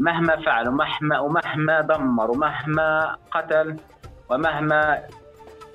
مهما 0.00 0.36
فعل 0.36 0.68
ومهما 0.68 1.18
ومهما 1.20 1.80
دمر 1.80 2.30
ومهما 2.30 3.16
قتل 3.30 3.76
ومهما 4.30 5.02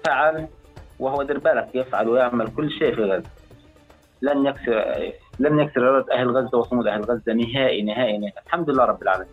فعل 0.06 0.48
وهو 1.00 1.24
دير 1.24 1.40
بالك 1.40 1.70
يفعل 1.74 2.10
ويعمل 2.10 2.48
كل 2.48 2.72
شيء 2.72 2.96
في 2.96 3.04
غزة. 3.04 3.30
لن 4.22 4.46
يكسر 4.46 5.12
لن 5.40 5.60
يكسر 5.60 5.90
اراده 5.90 6.14
أهل 6.14 6.38
غزة 6.38 6.58
وصمود 6.58 6.88
أهل 6.88 7.02
غزة 7.02 7.34
نهائي 7.34 7.82
نهائي, 7.82 8.18
نهائي. 8.18 8.34
الحمد 8.46 8.70
لله 8.70 8.86
رب 8.86 9.02
العالمين. 9.02 9.28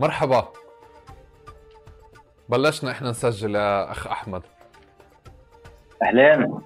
مرحبا. 0.00 0.65
بلشنا 2.48 2.90
إحنا 2.90 3.10
نسجل 3.10 3.54
يا 3.54 3.90
أخ 3.90 4.06
أحمد. 4.06 4.42
أهلين. 6.02 6.60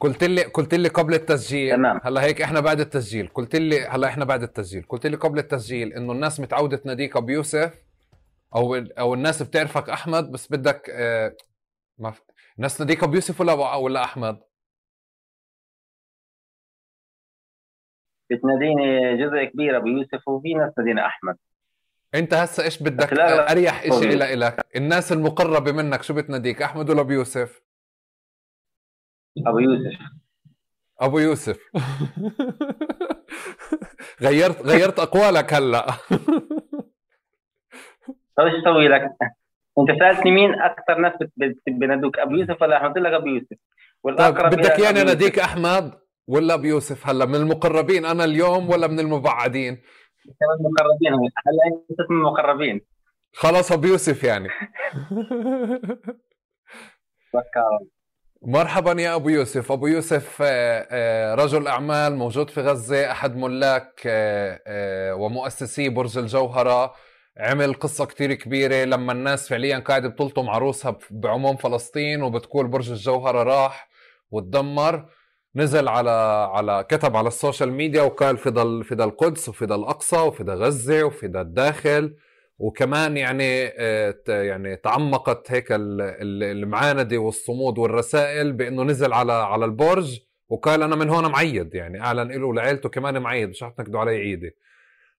قلت 0.00 0.24
لي 0.24 0.42
قلت 0.42 0.74
لي 0.74 0.88
قبل 0.88 1.14
التسجيل. 1.14 1.76
تمام. 1.76 2.00
هلا 2.04 2.22
هيك 2.22 2.42
إحنا 2.42 2.60
بعد 2.60 2.80
التسجيل. 2.80 3.28
قلت 3.28 3.56
لي 3.56 3.86
هلا 3.86 4.08
إحنا 4.08 4.24
بعد 4.24 4.42
التسجيل. 4.42 4.82
قلت 4.88 5.06
لي 5.06 5.16
قبل 5.16 5.38
التسجيل 5.38 5.92
إنه 5.92 6.12
الناس 6.12 6.40
متعودة 6.40 6.76
تناديك 6.76 7.16
أبو 7.16 7.28
يوسف 7.28 7.84
أو 8.54 8.74
أو 8.74 9.14
الناس 9.14 9.42
بتعرفك 9.42 9.88
أحمد 9.90 10.30
بس 10.32 10.52
بدك 10.52 10.90
آه 10.90 11.36
ما 11.98 12.10
ف... 12.10 12.22
الناس 12.56 12.76
تناديك 12.78 13.02
أبو 13.02 13.14
يوسف 13.14 13.40
ولا 13.40 13.74
ولا 13.74 14.04
أحمد؟ 14.04 14.40
بتناديني 18.30 19.16
جزء 19.16 19.44
كبير 19.44 19.76
أبو 19.76 19.86
يوسف 19.86 20.28
وفي 20.28 20.54
ناس 20.54 20.74
تناديني 20.74 21.06
أحمد. 21.06 21.36
انت 22.14 22.34
هسه 22.34 22.64
إيش 22.64 22.82
بدك؟ 22.82 23.12
أريح 23.20 23.82
شيء 23.82 24.16
لك 24.16 24.66
الناس 24.76 25.12
المقربة 25.12 25.72
منك 25.72 26.02
شو 26.02 26.14
بتناديك؟ 26.14 26.62
أحمد 26.62 26.90
ولا 26.90 27.00
أبو 27.00 27.12
يوسف؟ 27.12 27.62
أبو 29.46 29.58
يوسف. 29.58 29.98
أبو 31.00 31.18
يوسف. 31.18 31.58
غيرت 34.22 34.62
غيرت 34.62 34.98
أقوالك 34.98 35.54
هلأ. 35.54 35.86
طيب 38.36 38.46
إيش 38.46 38.62
أسوي 38.62 38.88
لك؟ 38.88 39.02
أنت 39.78 39.98
سألتني 40.00 40.30
مين 40.30 40.54
أكثر 40.54 40.98
ناس 40.98 41.12
بنادوك 41.68 42.18
أبو 42.18 42.34
يوسف 42.34 42.62
ولا 42.62 42.76
أحمد؟ 42.76 42.88
قلت 42.88 42.98
لك 42.98 43.12
أبو 43.12 43.26
يوسف. 43.26 43.56
والأقرب 44.02 44.50
طيب 44.50 44.60
بدك 44.60 44.78
يعني 44.78 45.02
أناديك 45.02 45.38
أحمد 45.38 46.00
ولا 46.28 46.54
أبو 46.54 46.64
يوسف 46.64 47.06
هلأ؟ 47.06 47.24
من 47.24 47.34
المقربين 47.34 48.04
أنا 48.04 48.24
اليوم 48.24 48.70
ولا 48.70 48.86
من 48.86 49.00
المبعدين؟ 49.00 49.82
انت 50.30 50.38
من 50.60 50.66
المقربين 50.66 51.12
هلا 51.46 51.80
أنت 51.90 52.10
من 52.10 52.16
المقربين 52.16 52.80
خلاص 53.32 53.72
أبو 53.72 53.86
يوسف 53.86 54.24
يعني. 54.24 54.48
مرحبا 58.42 58.92
يا 59.02 59.14
أبو 59.14 59.28
يوسف. 59.28 59.72
أبو 59.72 59.86
يوسف 59.86 60.42
آه، 60.42 60.86
آه، 60.90 61.34
رجل 61.34 61.66
أعمال 61.66 62.16
موجود 62.16 62.50
في 62.50 62.60
غزة 62.60 63.10
أحد 63.10 63.36
ملاك 63.36 64.02
آه، 64.06 65.14
ومؤسسي 65.14 65.88
برج 65.88 66.18
الجوهرة. 66.18 66.94
عمل 67.38 67.74
قصة 67.74 68.04
كتير 68.04 68.34
كبيرة. 68.34 68.84
لما 68.84 69.12
الناس 69.12 69.48
فعليا 69.48 69.78
قاعدة 69.78 70.08
بتلطم 70.08 70.50
عروسها 70.50 70.98
بعموم 71.10 71.56
فلسطين 71.56 72.22
وبتقول 72.22 72.68
برج 72.68 72.90
الجوهرة 72.90 73.42
راح 73.42 73.90
وتدمر 74.30 75.08
نزل 75.56 75.88
على 75.88 76.10
على 76.52 76.84
كتب 76.88 77.16
على 77.16 77.28
ال 77.28 77.34
social 77.34 77.72
media 77.72 78.02
وقال 78.02 78.36
فدا 78.36 78.82
فدا 78.82 79.04
القدس 79.04 79.48
وفدا 79.48 79.74
الأقصى 79.74 80.16
وفدا 80.16 80.54
غزة 80.54 81.04
وفدا 81.04 81.40
الداخل. 81.40 82.14
وكمان 82.60 83.16
يعني 83.16 83.66
آه، 83.78 84.14
يعني 84.28 84.76
تعمقت 84.76 85.52
هيك 85.52 85.66
المعانده 85.70 87.18
والصمود 87.18 87.78
والرسائل 87.78 88.52
بأنه 88.52 88.82
نزل 88.82 89.12
على 89.12 89.32
على 89.32 89.64
البرج 89.64 90.20
وقال 90.48 90.82
أنا 90.82 90.96
من 90.96 91.08
هون 91.08 91.26
معيد 91.30 91.74
يعني 91.74 92.00
أعلن 92.00 92.32
له 92.32 92.46
ولعيلته 92.46 92.88
كمان 92.88 93.18
معيد 93.22 93.48
مش 93.48 93.64
حتنكدوا 93.64 94.00
علي 94.00 94.16
عيدي. 94.16 94.56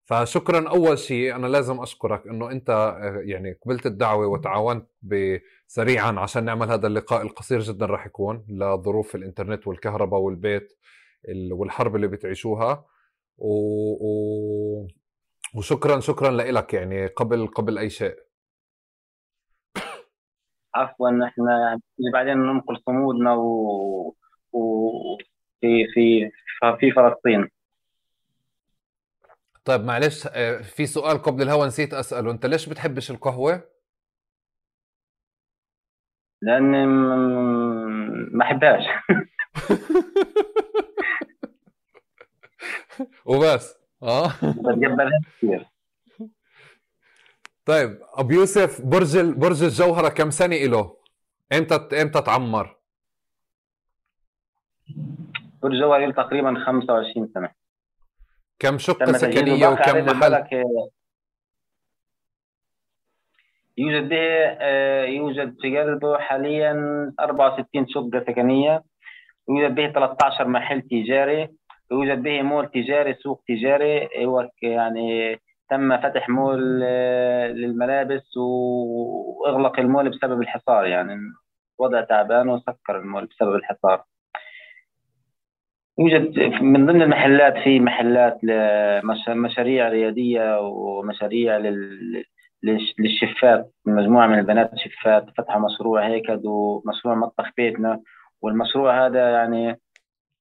فشكرا 0.06 0.70
أول 0.70 1.00
شيء 1.00 1.36
أنا 1.36 1.48
لازم 1.48 1.82
أشكرك 1.82 2.28
إنه 2.28 2.52
أنت 2.52 2.70
آه، 2.70 3.22
يعني 3.26 3.58
قبلت 3.66 3.86
الدعوة 3.86 4.28
وتعاونت 4.28 4.86
سريعا 5.74 6.20
عشان 6.20 6.46
نعمل 6.46 6.72
هذا 6.72 6.88
اللقاء 6.88 7.22
القصير 7.22 7.60
جدا 7.60 7.86
راح 7.86 8.06
يكون 8.06 8.46
لظروف 8.50 9.16
الإنترنت 9.16 9.68
والكهرباء 9.68 10.20
والبيت 10.20 10.74
والحرب 11.52 11.96
اللي 11.96 12.08
بتعيشوها. 12.08 12.86
و... 13.38 13.54
و... 13.94 14.88
وشكرا 15.56 16.00
شكرا 16.00 16.32
لك 16.32 16.74
يعني 16.74 17.08
قبل 17.08 17.48
قبل 17.48 17.78
أي 17.78 17.90
شيء. 17.90 18.16
عفوا 20.76 21.28
إحنا 21.28 21.60
يعني 21.60 21.82
بعدين 22.14 22.38
ننقل 22.38 22.78
صمودنا 22.86 23.34
و, 23.34 24.16
و... 24.52 24.92
في 25.62 25.88
في 25.94 26.32
في 26.80 26.92
فلسطين. 26.92 27.50
طيب 29.66 29.82
معلش 29.82 30.28
آه، 30.32 30.62
في 30.62 30.86
سؤال 30.86 31.18
قبل 31.18 31.42
الهوا 31.42 31.66
نسيت 31.66 31.94
أسأله. 31.94 32.32
أنت 32.32 32.46
ليش 32.46 32.70
بتحبش 32.70 33.12
القهوة؟ 33.12 33.71
لأن 36.42 36.86
ما 38.32 38.44
أحبهاش 38.44 38.84
وبس 43.26 43.78
آه 44.04 44.28
بتقبلها 44.28 45.20
كثير 45.38 45.66
طيب 47.66 48.00
أبو 48.14 48.34
يوسف 48.34 48.82
برج 48.82 49.20
برج 49.20 49.64
الجوهرة 49.64 50.10
كم 50.10 50.30
سنة 50.30 50.56
له؟ 50.56 50.98
إمتى 51.54 51.76
إمتى 52.02 52.22
تعمر؟ 52.22 52.78
برج 55.64 55.74
الجوهرة 55.74 56.12
تقريبا 56.12 56.66
25 56.66 57.28
سنة 57.34 57.50
كم 58.60 58.78
شقة 58.78 59.12
سكنية 59.12 59.68
وكم 59.68 60.06
محل؟ 60.06 60.44
يوجد 63.82 64.10
به 64.10 64.18
آه، 64.60 65.06
يوجد 65.06 65.56
في 65.62 65.80
قلبه 65.80 66.18
حاليا 66.18 66.74
64 67.20 67.88
شقة 67.88 68.24
سكنية 68.28 68.84
يوجد 69.50 69.76
به 69.76 69.92
13 69.92 70.48
محل 70.48 70.82
تجاري 70.82 71.50
يوجد 71.92 72.24
به 72.24 72.42
مول 72.42 72.68
تجاري 72.72 73.14
سوق 73.14 73.44
تجاري 73.48 74.10
هو 74.26 74.50
يعني 74.62 75.40
تم 75.70 75.98
فتح 75.98 76.30
مول 76.30 76.82
آه، 76.84 77.48
للملابس 77.48 78.38
وإغلق 78.38 79.80
المول 79.80 80.10
بسبب 80.10 80.42
الحصار 80.42 80.86
يعني. 80.86 81.16
وضع 81.80 82.02
تعبان 82.02 82.50
وسكر 82.50 83.00
المول 83.00 83.26
بسبب 83.26 83.56
الحصار. 83.56 84.04
يوجد 86.00 86.40
من 86.62 86.86
ضمن 86.86 87.02
المحلات 87.02 87.54
في 87.64 87.80
محلات 87.80 88.40
لمشاريع 88.44 89.90
ريادية 89.90 90.60
ومشاريع 90.60 91.58
لل 91.58 92.26
للشفات 93.00 93.72
مجموعة 93.86 94.28
من 94.28 94.40
البنات 94.40 94.72
شفات 94.78 95.26
فتحوا 95.38 95.62
مشروع 95.62 96.08
هيك 96.08 96.24
ومشروع 96.46 97.16
مطبخ 97.16 97.50
بيتنا. 97.58 98.02
والمشروع 98.42 99.06
هذا 99.06 99.32
يعني 99.32 99.80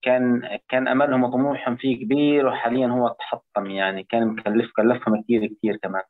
كان 0.02 0.42
كان 0.68 0.88
أملهم 0.88 1.24
وطموحهم 1.24 1.76
فيه 1.76 2.04
كبير 2.04 2.46
وحاليا 2.46 2.86
هو 2.88 3.08
تحطم 3.08 3.66
يعني. 3.66 4.02
كان 4.04 4.26
مكلف 4.28 4.70
كلفهم 4.76 5.22
كثير 5.22 5.46
كثير 5.46 5.76
كمان. 5.76 6.02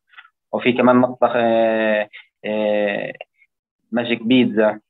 وفي 0.52 0.72
كمان 0.72 0.96
مطبخ 0.96 1.32
آه، 1.36 2.08
آه، 2.44 3.12
ماجيك 3.92 4.22
بيتزا 4.22 4.80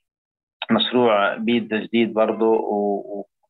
مشروع 0.70 1.36
بيتزا 1.36 1.78
جديد 1.78 2.14
برضه 2.14 2.46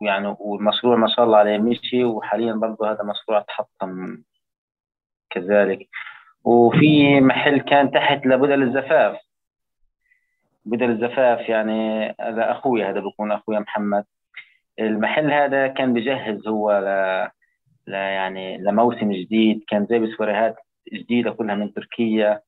ويعني 0.01 0.37
والمشروع 0.41 0.97
ما 0.97 1.09
شاء 1.09 1.25
الله 1.25 1.39
عليه 1.39 1.59
مشي 1.59 2.05
وحاليا 2.05 2.53
برضه 2.53 2.91
هذا 2.93 3.03
مشروع 3.05 3.41
تحطم 3.41 4.23
كذلك. 5.31 5.89
وفي 6.45 7.21
محل 7.21 7.61
كان 7.61 7.91
تحت 7.91 8.27
لبدل 8.27 8.63
الزفاف. 8.63 9.17
بدل 10.65 10.91
الزفاف 10.91 11.49
يعني 11.49 12.07
هذا 12.21 12.51
أخوي 12.51 12.85
هذا 12.85 13.01
بكون 13.01 13.33
اخويا 13.33 13.59
محمد. 13.59 14.05
المحل 14.79 15.33
هذا 15.33 15.69
كان 15.69 15.93
بجهز 15.95 16.49
هو 16.49 16.73
ل... 16.73 16.89
ل... 17.91 17.95
يعني 17.95 18.59
لموسم 18.59 19.13
جديد. 19.13 19.65
كان 19.69 19.87
جايب 19.91 20.09
وريهات 20.21 20.57
جديدة 20.93 21.31
كلها 21.31 21.55
من 21.55 21.75
تركيا. 21.75 22.41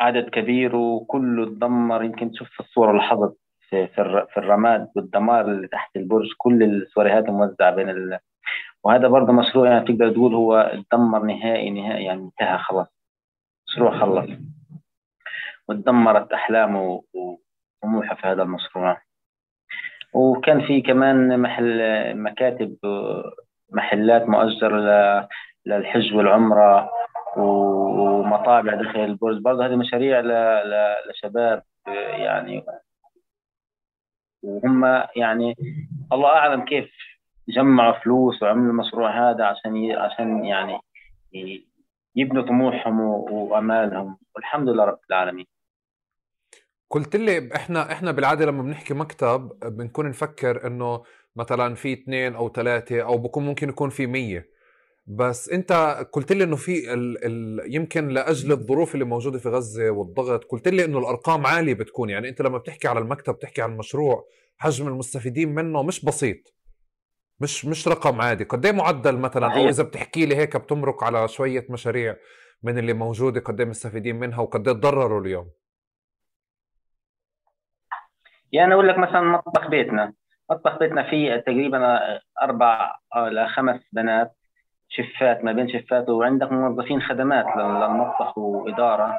عدد 0.00 0.28
كبير 0.28 0.76
وكله 0.76 1.44
تدمر 1.46 2.04
يمكن 2.04 2.30
تشوف 2.30 2.60
الصورة 2.60 2.92
لاحظت 2.92 3.36
في, 3.68 3.86
في, 3.86 4.26
في 4.30 4.36
الرماد 4.36 4.88
والدمار 4.96 5.44
اللي 5.44 5.68
تحت 5.68 5.96
البرج 5.96 6.28
كل 6.38 6.62
السواريهات 6.62 7.30
موزعة 7.30 7.70
بين 7.74 7.90
ال... 7.90 8.18
وهذا 8.84 9.08
برضه 9.08 9.32
مشروع 9.32 9.70
يعني 9.70 9.84
تقدر 9.84 10.12
تقول 10.12 10.34
هو 10.34 10.82
تدمر 10.90 11.22
نهائي 11.22 11.70
نهائي 11.70 12.04
يعني 12.04 12.22
انتهى 12.22 12.58
خلاص. 12.58 12.86
مشروع 13.68 13.98
خلص. 13.98 14.30
وتدمرت 15.68 16.32
أحلامه 16.32 17.02
وطموحه 17.14 18.14
في 18.14 18.26
هذا 18.26 18.42
المشروع. 18.42 19.02
وكان 20.12 20.66
في 20.66 20.80
كمان 20.80 21.40
محل 21.40 21.80
مكاتب 22.16 22.76
محلات 23.72 24.28
مؤجرة 24.28 25.28
للحج 25.66 26.14
والعمرة 26.14 26.90
ومطابع 27.36 28.74
داخل 28.74 29.00
البرج. 29.00 29.38
برضه 29.42 29.66
هذه 29.66 29.76
مشاريع 29.76 30.20
لشباب 31.10 31.62
يعني. 32.18 32.64
وهم 34.42 34.84
يعني 35.16 35.54
الله 36.12 36.28
أعلم 36.28 36.64
كيف 36.64 37.15
جمعوا 37.48 37.98
فلوس 38.04 38.42
وعملوا 38.42 38.70
المشروع 38.70 39.30
هذا 39.30 39.44
عشان 39.44 39.92
عشان 39.92 40.44
يعني 40.44 40.80
يبنوا 42.16 42.42
طموحهم 42.42 43.00
وأمالهم. 43.00 44.16
والحمد 44.36 44.68
لله 44.68 44.84
رب 44.84 44.98
العالمين. 45.10 45.46
قلت 46.90 47.16
لي 47.16 47.50
إحنا 47.56 47.92
إحنا 47.92 48.12
بالعادة 48.12 48.46
لما 48.46 48.62
بنحكي 48.62 48.94
مكتب 48.94 49.50
بنكون 49.64 50.08
نفكر 50.08 50.66
إنه 50.66 51.02
مثلا 51.36 51.74
في 51.74 51.92
اثنين 51.92 52.34
أو 52.34 52.48
ثلاثة 52.52 53.00
أو 53.00 53.18
بكون 53.18 53.44
ممكن 53.44 53.68
يكون 53.68 53.90
في 53.90 54.06
مية. 54.06 54.48
بس 55.06 55.48
أنت 55.48 55.72
قلت 56.12 56.32
لي 56.32 56.44
إنه 56.44 56.56
في 56.56 56.94
ال 56.94 57.24
ال 57.24 57.74
يمكن 57.74 58.08
لأجل 58.08 58.52
الظروف 58.52 58.94
اللي 58.94 59.04
موجودة 59.04 59.38
في 59.38 59.48
غزة 59.48 59.90
والضغط 59.90 60.44
قلت 60.44 60.68
لي 60.68 60.84
إنه 60.84 60.98
الأرقام 60.98 61.46
عالية 61.46 61.74
بتكون. 61.74 62.10
يعني 62.10 62.28
أنت 62.28 62.42
لما 62.42 62.58
بتحكي 62.58 62.88
على 62.88 62.98
المكتب 62.98 63.34
بتحكي 63.34 63.62
عن 63.62 63.76
مشروع 63.76 64.24
حجم 64.58 64.88
المستفيدين 64.88 65.54
منه 65.54 65.82
مش 65.82 66.04
بسيط. 66.04 66.55
مش 67.40 67.64
مش 67.64 67.88
رقم 67.88 68.20
عادي. 68.20 68.44
قد 68.44 68.66
إيه 68.66 68.72
معدل 68.72 69.18
مثلا؟ 69.18 69.54
أو 69.54 69.68
إذا 69.68 69.84
بتحكي 69.84 70.26
لي 70.26 70.36
هيك 70.36 70.56
بتمرق 70.56 71.04
على 71.04 71.28
شوية 71.28 71.66
مشاريع 71.70 72.16
من 72.62 72.78
اللي 72.78 72.92
موجودة 72.92 73.40
قد 73.40 73.60
إيه 73.60 73.68
مستفيدين 73.68 74.16
منها 74.16 74.40
وقد 74.40 74.68
إيه 74.68 74.74
تضرروا 74.74 75.20
اليوم؟ 75.20 75.50
يعني 78.52 78.74
أقول 78.74 78.88
لك 78.88 78.98
مثلا 78.98 79.20
مطبخ 79.20 79.68
بيتنا. 79.68 80.12
مطبخ 80.50 80.78
بيتنا 80.78 81.10
فيه 81.10 81.36
تقريبا 81.36 81.98
أربع 82.42 82.96
إلى 83.16 83.48
خمس 83.48 83.80
بنات 83.92 84.36
شفات 84.88 85.44
ما 85.44 85.52
بين 85.52 85.68
شفات 85.68 86.08
وعندك 86.08 86.52
موظفين 86.52 87.02
خدمات 87.02 87.46
للمطبخ 87.56 88.38
وإدارة. 88.38 89.18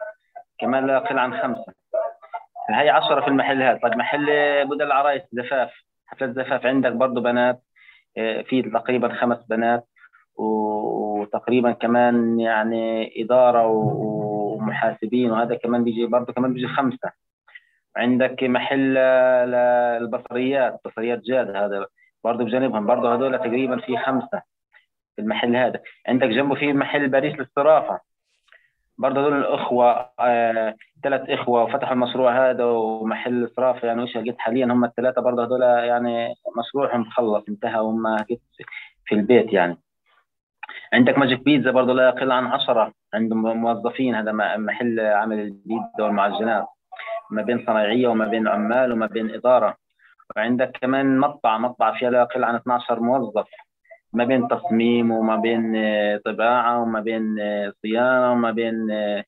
كمان 0.59 0.87
لا 0.87 0.93
يقل 0.93 1.19
عن 1.19 1.41
خمسة. 1.41 1.73
هي 2.69 2.89
عشرة 2.89 3.21
في 3.21 3.27
المحل 3.27 3.61
هذا 3.61 3.79
طيب 3.83 3.93
محل 3.97 4.25
بدل 4.67 4.81
العرايس 4.81 5.23
زفاف. 5.31 5.71
حفلة 6.05 6.31
زفاف. 6.31 6.65
عندك 6.65 6.91
برضه 6.91 7.21
بنات. 7.21 7.63
في 8.17 8.61
تقريبا 8.73 9.13
خمس 9.13 9.45
بنات 9.49 9.87
وتقريبا 10.35 11.71
كمان 11.71 12.39
يعني 12.39 13.13
إدارة 13.23 13.67
ومحاسبين 13.67 15.31
وهذا 15.31 15.55
كمان 15.55 15.83
بيجي 15.83 16.05
برضه 16.05 16.33
كمان 16.33 16.53
بيجي 16.53 16.67
خمسة. 16.67 17.11
عندك 17.95 18.43
محل 18.43 18.97
البصريات 18.97 20.79
بصريات 20.85 21.19
جاد 21.19 21.55
هذا 21.55 21.85
برضه 22.23 22.43
بجانبهم 22.43 22.85
برضه 22.85 23.15
هذول 23.15 23.37
تقريبا 23.37 23.77
في 23.77 23.97
خمسة 23.97 24.41
في 25.15 25.21
المحل 25.21 25.55
هذا. 25.55 25.79
عندك 26.07 26.27
جنبه 26.27 26.55
في 26.55 26.73
محل 26.73 27.09
باريس 27.09 27.39
للصرافة. 27.39 27.99
برضه 28.97 29.21
هذول 29.21 29.37
الأخوة 29.37 30.09
آه، 30.19 30.75
ثلاث 31.03 31.29
إخوة 31.29 31.63
وفتحوا 31.63 31.93
المشروع 31.93 32.49
هذا 32.49 32.63
ومحل 32.63 33.49
صرافة 33.55 33.87
يعني 33.87 34.03
وش 34.03 34.17
قلت 34.17 34.39
حاليا 34.39 34.65
هم 34.65 34.85
الثلاثة 34.85 35.21
برضه 35.21 35.43
هذول 35.43 35.61
يعني 35.61 36.33
مشروعهم 36.57 37.09
خلص 37.09 37.43
انتهى 37.49 37.79
وهم 37.79 38.17
في 39.05 39.15
البيت 39.15 39.53
يعني. 39.53 39.77
عندك 40.93 41.17
ماجيك 41.17 41.43
بيتزا 41.43 41.71
برضه 41.71 41.93
لا 41.93 42.07
يقل 42.07 42.31
عن 42.31 42.45
عشرة 42.45 42.93
عندهم 43.13 43.57
موظفين 43.57 44.15
هذا 44.15 44.31
محل 44.57 44.99
عمل 44.99 45.39
البيتزا 45.39 46.03
والمعجنات 46.03 46.67
ما 47.29 47.41
بين 47.41 47.65
صنايعية 47.65 48.07
وما 48.07 48.27
بين 48.27 48.47
عمال 48.47 48.91
وما 48.91 49.05
بين 49.05 49.33
إدارة. 49.33 49.77
وعندك 50.35 50.77
كمان 50.81 51.19
مطبعة 51.19 51.57
مطبعة 51.57 51.99
فيها 51.99 52.09
لا 52.09 52.21
يقل 52.21 52.43
عن 52.43 52.55
12 52.55 52.99
موظف. 52.99 53.47
ما 54.13 54.23
بين 54.23 54.47
تصميم 54.47 55.11
وما 55.11 55.35
بين 55.35 55.75
آه، 55.75 56.21
طباعة 56.25 56.81
وما 56.81 56.99
بين 56.99 57.39
آه، 57.39 57.73
صيانة 57.81 58.31
وما 58.31 58.51
بين 58.51 58.91
آه، 58.91 59.23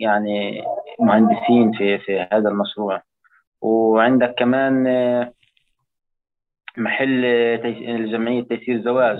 يعني 0.00 0.62
مهندسين 1.00 1.72
في 1.72 1.98
في 1.98 2.28
هذا 2.32 2.48
المشروع. 2.48 3.02
وعندك 3.62 4.34
كمان 4.38 4.84
محل 6.76 7.22
جمعية 8.12 8.42
تيسير 8.42 8.76
الزواج. 8.76 9.18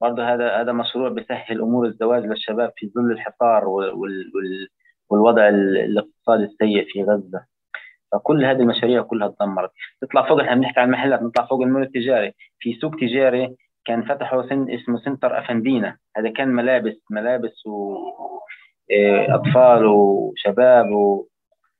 برضه 0.00 0.34
هذا 0.34 0.60
هذا 0.60 0.72
مشروع 0.72 1.08
بيسهل 1.08 1.60
أمور 1.60 1.86
الزواج 1.86 2.24
للشباب 2.24 2.72
في 2.76 2.90
ظل 2.96 3.12
الحصار 3.12 3.64
والوضع 5.10 5.48
الاقتصادي 5.48 6.44
السيء 6.44 6.86
في 6.92 7.02
غزة. 7.02 7.53
فكل 8.14 8.44
هذه 8.44 8.60
المشاريع 8.60 9.02
كلها 9.02 9.28
تدمرت. 9.28 9.70
نطلع 10.02 10.28
فوق 10.28 10.40
إحنا 10.40 10.54
بنحكي 10.54 10.80
عن 10.80 10.86
المحلات 10.86 11.22
نطلع 11.22 11.46
فوق 11.46 11.62
المول 11.62 11.82
التجاري. 11.82 12.32
في 12.58 12.74
سوق 12.74 12.96
تجاري 12.96 13.56
كان 13.84 14.02
فتحوا 14.02 14.42
سن 14.42 14.70
اسمه 14.70 14.98
سنتر 14.98 15.38
أفندينا. 15.38 15.96
هذا 16.16 16.30
كان 16.30 16.48
ملابس 16.48 16.96
ملابس 17.10 17.66
واطفال 17.66 19.82
إيه، 19.82 19.86
وشباب 19.86 20.86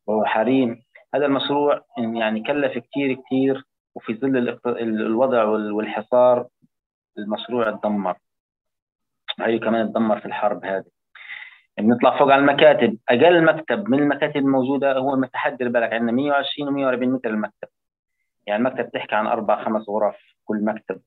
وحريم. 0.06 0.82
هذا 1.14 1.26
المشروع 1.26 1.80
يعني 1.98 2.42
كلف 2.42 2.78
كثير 2.78 3.14
كثير 3.14 3.64
وفي 3.94 4.14
ظل 4.14 4.58
الوضع 4.80 5.44
والحصار 5.44 6.46
المشروع 7.18 7.70
تدمر. 7.70 8.16
هي 9.40 9.58
كمان 9.58 9.92
تدمر 9.92 10.20
في 10.20 10.26
الحرب 10.26 10.64
هذه. 10.64 10.93
بنطلع 11.78 12.18
فوق 12.18 12.32
على 12.32 12.40
المكاتب. 12.40 12.98
أقل 13.08 13.44
مكتب 13.44 13.88
من 13.88 13.98
المكاتب 13.98 14.36
الموجودة 14.36 14.92
هو 14.98 15.16
متحدر 15.16 15.68
بالك 15.68 15.92
عندنا 15.92 16.12
120 16.12 16.68
و140 16.68 17.02
متر 17.02 17.30
المكتب. 17.30 17.68
يعني 18.46 18.68
المكتب 18.68 18.90
تحكي 18.90 19.14
عن 19.14 19.26
أربع 19.26 19.64
خمس 19.64 19.88
غرف 19.88 20.16
كل 20.44 20.64
مكتب. 20.64 21.00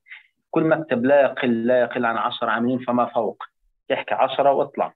كل 0.52 0.64
مكتب 0.64 1.06
لا 1.06 1.22
يقل 1.22 1.68
لا 1.68 1.81
يقل 1.81 2.06
عن 2.06 2.18
10 2.18 2.50
عاملين 2.50 2.80
فما 2.80 3.06
فوق. 3.06 3.44
تحكي 3.90 4.14
10 4.14 4.52
واطلع. 4.52 4.94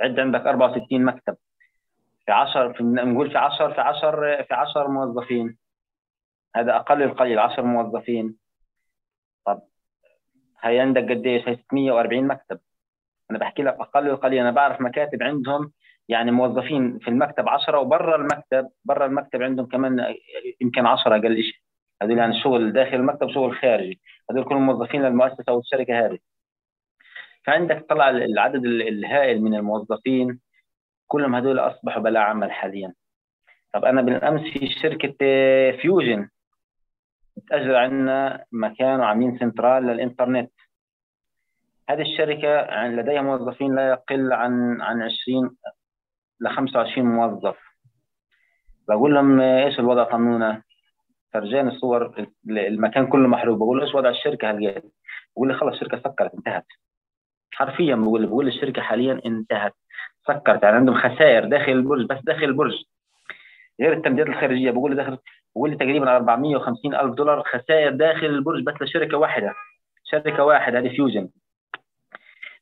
عد 0.00 0.20
عندك 0.20 0.46
64 0.46 1.04
مكتب. 1.04 1.36
في 2.26 2.32
10 2.32 2.72
في 2.72 2.84
نقول 2.84 3.30
في 3.30 3.38
10 3.38 3.72
في 3.72 3.80
10 3.80 4.42
في 4.42 4.54
10 4.54 4.88
موظفين. 4.88 5.56
هذا 6.56 6.76
أقل 6.76 7.02
القليل 7.02 7.38
10 7.38 7.62
موظفين. 7.62 8.36
طب 9.46 9.62
هي 10.60 10.80
عندك 10.80 11.02
قديش 11.02 11.48
هي 11.48 11.56
640 11.56 12.26
مكتب. 12.26 12.60
أنا 13.32 13.38
بحكي 13.38 13.62
لك 13.62 13.74
أقل 13.80 14.08
القليل 14.08 14.38
أنا 14.38 14.50
بعرف 14.50 14.80
مكاتب 14.80 15.22
عندهم 15.22 15.72
يعني 16.08 16.30
موظفين 16.30 16.98
في 16.98 17.08
المكتب 17.08 17.48
10 17.48 17.78
وبرا 17.78 18.16
المكتب 18.16 18.68
برا 18.84 19.06
المكتب 19.06 19.42
عندهم 19.42 19.66
كمان 19.66 20.14
يمكن 20.60 20.86
10 20.86 21.16
أقل 21.16 21.42
شيء. 21.42 21.60
هذول 22.02 22.18
يعني 22.18 22.42
شغل 22.42 22.72
داخل 22.72 22.96
المكتب 22.96 23.30
شغل 23.30 23.56
خارجي. 23.56 24.00
هذول 24.30 24.44
كلهم 24.44 24.66
موظفين 24.66 25.02
للمؤسسة 25.02 25.44
أو 25.48 25.58
الشركة 25.58 26.06
هذه. 26.06 26.18
فعندك 27.44 27.86
طلع 27.88 28.10
العدد 28.10 28.64
الهائل 28.64 29.42
من 29.42 29.54
الموظفين. 29.54 30.40
كلهم 31.06 31.34
هذول 31.34 31.58
أصبحوا 31.58 32.02
بلا 32.02 32.20
عمل 32.20 32.52
حاليا. 32.52 32.94
طب 33.72 33.84
أنا 33.84 34.02
بالأمس 34.02 34.40
في 34.40 34.66
شركة 34.82 35.16
Fusion 35.80 36.28
تأجر 37.48 37.76
عندنا 37.76 38.44
مكان 38.52 39.00
وعاملين 39.00 39.38
سنترال 39.38 39.86
للإنترنت. 39.86 40.50
هذه 41.92 42.02
الشركة 42.02 42.86
لديها 42.86 43.22
موظفين 43.22 43.74
لا 43.74 43.88
يقل 43.88 44.32
عن 44.32 44.80
عن 44.80 45.02
20 45.02 45.56
ل 46.40 46.48
25 46.48 47.06
موظف. 47.06 47.56
بقول 48.88 49.14
لهم 49.14 49.40
إيش 49.40 49.78
الوضع 49.78 50.02
قانونا 50.02 50.62
فرجاني 51.32 51.68
الصور 51.68 52.26
المكان 52.48 53.06
كله 53.06 53.28
محروق. 53.28 53.56
بقول 53.56 53.78
له 53.78 53.84
إيش 53.84 53.94
وضع 53.94 54.08
الشركة 54.08 54.50
هالقد؟ 54.50 54.82
بقول 55.36 55.48
لي 55.48 55.54
خلص 55.54 55.74
الشركة 55.74 55.98
سكرت 55.98 56.34
انتهت. 56.34 56.66
حرفيا 57.52 57.94
بقول 57.94 58.26
بقول 58.26 58.48
الشركة 58.48 58.82
حاليا 58.82 59.20
انتهت 59.26 59.74
سكرت. 60.28 60.62
يعني 60.62 60.76
عندهم 60.76 60.94
خسائر 60.94 61.44
داخل 61.44 61.72
البرج 61.72 62.06
بس 62.06 62.18
داخل 62.24 62.44
البرج. 62.44 62.74
غير 63.80 63.92
التمديدات 63.92 64.34
الخارجية. 64.34 64.70
بقول 64.70 64.90
لي 64.90 64.96
داخل 64.96 65.18
بقول 65.56 65.70
لي 65.70 65.76
تقريبا 65.76 66.16
450 66.16 66.94
ألف 66.94 67.14
دولار 67.14 67.42
خسائر 67.42 67.92
داخل 67.92 68.26
البرج 68.26 68.62
بس 68.62 68.82
لشركة 68.82 69.16
واحدة. 69.16 69.54
شركة 70.04 70.44
واحدة 70.44 70.78
هذه 70.78 70.88
فيوجن 70.88 71.28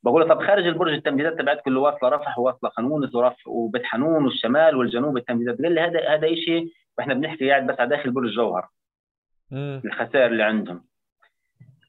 بقول 0.02 0.22
له 0.22 0.34
طب 0.34 0.46
خارج 0.46 0.66
البرج 0.66 0.92
التمديدات 0.92 1.38
تبعت 1.38 1.60
كله 1.64 1.80
واصلة 1.80 2.08
رفح 2.08 2.38
وواصلة 2.38 2.70
خانونس 2.70 3.14
ورفح 3.14 3.48
وبيت 3.48 3.84
حنون 3.84 4.24
والشمال 4.24 4.76
والجنوب 4.76 5.16
التمديدات 5.16 5.62
قال 5.62 5.72
لي 5.74 5.80
هذا 5.80 6.14
هذا 6.14 6.34
شيء 6.34 6.72
وإحنا 6.98 7.14
بنحكي 7.14 7.50
قاعد 7.50 7.66
بس 7.66 7.80
على 7.80 7.90
داخل 7.90 8.10
برج 8.10 8.24
الجوهر 8.24 8.68
الخسائر 9.84 10.26
اللي 10.26 10.42
عندهم. 10.42 10.84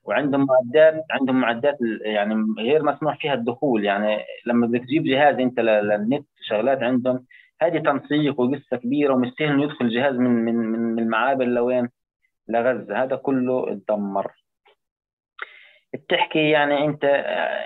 وعندهم 0.03 0.45
معدات 0.45 1.05
عندهم 1.11 1.41
معدات 1.41 1.77
يعني 2.01 2.45
غير 2.59 2.83
مسموح 2.83 3.17
فيها 3.17 3.33
الدخول. 3.33 3.85
يعني 3.85 4.17
لما 4.45 4.67
بدك 4.67 4.81
تجيب 4.81 5.03
جهاز 5.03 5.35
أنت 5.35 5.59
للنت 5.59 6.27
شغلات 6.41 6.83
عندهم. 6.83 7.25
هذه 7.61 7.77
تنسيق 7.77 8.39
وقصة 8.39 8.77
كبيرة 8.77 9.13
ومش 9.13 9.31
سهل 9.39 9.47
إنه 9.47 9.63
يدخل 9.63 9.89
جهاز 9.89 10.15
من 10.15 10.45
من 10.45 10.55
من 10.55 10.99
المعابر 11.03 11.45
لوين؟ 11.45 11.89
لغزة. 12.47 13.03
هذا 13.03 13.15
كله 13.15 13.71
اتدمر. 13.71 14.31
بتحكي 15.93 16.49
يعني 16.49 16.85
أنت 16.85 17.03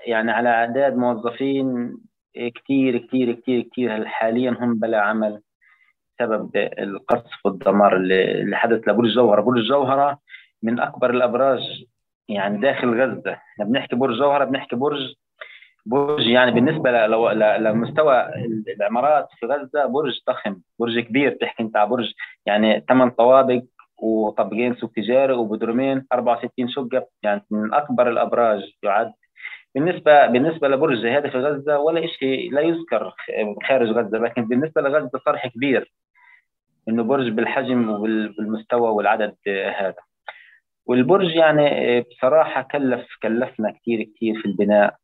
يعني 0.06 0.32
على 0.32 0.50
أعداد 0.50 0.96
موظفين 0.96 1.98
كثير 2.36 2.98
كثير 2.98 3.34
كثير 3.34 3.62
كثير 3.62 4.06
حاليا 4.06 4.58
هم 4.60 4.80
بلا 4.80 5.02
عمل 5.02 5.42
بسبب 6.20 6.50
القصف 6.56 7.46
والدمار 7.46 7.96
اللي 7.96 8.56
حدث 8.58 8.88
لبرج 8.88 9.08
الجوهرة، 9.08 9.42
برج 9.42 9.58
الجوهرة 9.58 10.20
من 10.64 10.80
أكبر 10.80 11.10
الأبراج 11.10 11.86
يعني 12.30 12.58
داخل 12.58 13.02
غزة، 13.02 13.32
إحنا 13.32 13.66
بنحكي 13.66 13.96
برج 13.96 14.18
جوهرة 14.18 14.46
بنحكي 14.46 14.76
برج 14.76 15.14
برج 15.86 16.28
يعني 16.28 16.52
بالنسبة 16.52 16.92
لمستوى 17.58 18.30
العمارات 18.78 19.28
في 19.40 19.46
غزة 19.46 19.86
برج 19.86 20.20
ضخم 20.30 20.62
برج 20.80 21.00
كبير. 21.00 21.38
تحكي 21.42 21.64
أنت 21.64 21.78
على 21.78 21.90
برج 21.90 22.14
يعني 22.46 22.86
ثمان 22.90 23.10
طوابق 23.10 23.62
وطابقين 23.98 24.76
سوق 24.76 24.92
تجاري 24.96 25.34
وبدرومين 25.34 26.06
64 26.14 26.70
شقه 26.70 27.08
يعني 27.24 27.42
من 27.52 27.74
أكبر 27.74 28.10
الأبراج 28.10 28.74
يعد. 28.84 29.14
بالنسبة 29.76 30.28
بالنسبة 30.28 30.68
لبرج 30.68 31.06
هذا 31.06 31.30
في 31.30 31.38
غزة 31.38 31.80
ولا 31.80 32.08
شيء 32.08 32.54
لا 32.54 32.62
يذكر 32.62 33.14
خارج 33.68 33.90
غزة 33.90 34.18
لكن 34.18 34.46
بالنسبة 34.48 34.82
لغزة 34.82 35.20
صرح 35.26 35.48
كبير. 35.48 35.94
إنه 36.90 37.04
برج 37.04 37.30
بالحجم 37.30 37.90
وبالمستوى 37.90 38.90
والعدد 38.90 39.36
هذا. 39.78 39.96
والبرج 40.86 41.36
يعني 41.36 42.02
بصراحة 42.02 42.62
كلف 42.62 43.08
كلفنا 43.24 43.72
كثير 43.72 44.04
كثير 44.16 44.42
في 44.42 44.46
البناء. 44.46 44.96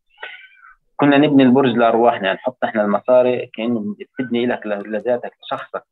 كنا 0.97 1.17
نبني 1.17 1.43
البرج 1.43 1.69
لأرواحنا. 1.77 2.25
يعني 2.25 2.37
نحط 2.37 2.63
إحنا 2.63 2.81
المصاري 2.81 3.49
كأنه 3.53 3.95
بتبني 3.99 4.45
لك 4.45 4.65
لذاتك 4.65 5.31
لشخصك. 5.43 5.83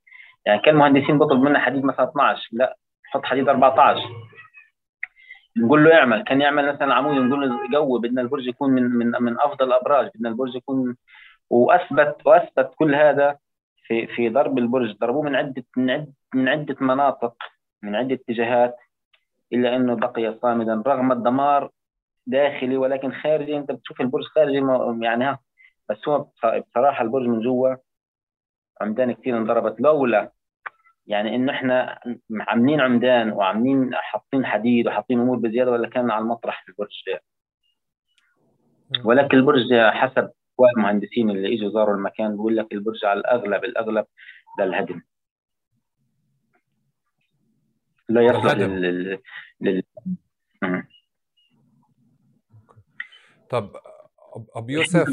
يعني 0.45 0.61
كان 0.61 0.73
المهندسين 0.73 1.17
بطلب 1.17 1.41
منا 1.41 1.59
حديد 1.59 1.85
مثلا 1.85 2.09
12 2.09 2.49
لا. 2.51 2.77
حط 3.09 3.25
حديد 3.25 3.49
14 3.49 3.99
نقول 5.57 5.83
له 5.83 5.95
اعمل. 5.95 6.23
كان 6.23 6.41
يعمل 6.41 6.73
مثلا 6.73 6.93
عمود 6.93 7.13
نقول 7.17 7.49
له 7.49 7.69
جو 7.71 7.97
بدنا 7.99 8.21
البرج 8.21 8.47
يكون 8.47 8.71
من 8.71 8.83
من 8.83 9.11
من 9.19 9.39
أفضل 9.39 9.67
الأبراج. 9.67 10.09
بدنا 10.15 10.29
البرج 10.29 10.55
يكون 10.55 10.95
وأثبت 11.49 12.15
وأثبت 12.25 12.71
كل 12.75 12.95
هذا 12.95 13.37
في 13.83 14.07
في 14.07 14.29
ضرب 14.29 14.57
البرج. 14.57 14.97
ضربوه 14.97 15.21
من 15.23 15.35
عدة 15.35 15.63
من 15.77 15.89
عده 15.89 16.13
من 16.33 16.49
عدة 16.49 16.75
مناطق 16.81 17.35
من 17.83 17.95
عدة 17.95 18.15
اتجاهات 18.15 18.75
إلا 19.53 19.75
أنه 19.75 19.95
بقي 19.95 20.37
صامدا 20.41 20.83
رغم 20.87 21.11
الدمار 21.11 21.69
داخلي 22.27 22.77
ولكن 22.77 23.11
خارجي. 23.11 23.57
أنت 23.57 23.71
بتشوف 23.71 24.01
البرج 24.01 24.23
خارجي 24.23 24.61
يعني 25.05 25.25
ها. 25.25 25.39
بس 25.89 26.07
هو 26.07 26.27
بصراحة 26.43 27.03
البرج 27.03 27.27
من 27.27 27.41
جوا 27.41 27.75
عمدان 28.81 29.11
كثير 29.11 29.37
انضربت. 29.37 29.81
لولا 29.81 30.31
يعني 31.09 31.35
إنه 31.35 31.53
إحنا 31.53 31.99
عاملين 32.31 32.81
عمدان 32.81 33.31
وعاملين 33.31 33.95
حاطين 33.95 34.45
حديد 34.45 34.87
وحاطين 34.87 35.19
أمور 35.19 35.37
بزيادة 35.37 35.71
ولا 35.71 35.89
كان 35.89 36.11
على 36.11 36.21
المطرح 36.21 36.65
البرج 36.69 37.03
ولكن 39.03 39.37
البرج 39.37 39.73
حسب 39.91 40.31
المهندسين 40.77 41.29
اللي 41.29 41.55
إجوا 41.55 41.69
زاروا 41.71 41.95
المكان 41.95 42.31
بيقول 42.31 42.57
لك 42.57 42.73
البرج 42.73 43.05
على 43.05 43.19
الأغلب 43.19 43.63
الأغلب 43.63 44.05
للهدم 44.59 45.01
لا 48.09 48.21
يصلح 48.21 48.53
لل... 48.53 49.19
لل... 49.61 49.83
طب 53.49 53.75
ابو 54.55 54.69
يوسف 54.69 55.07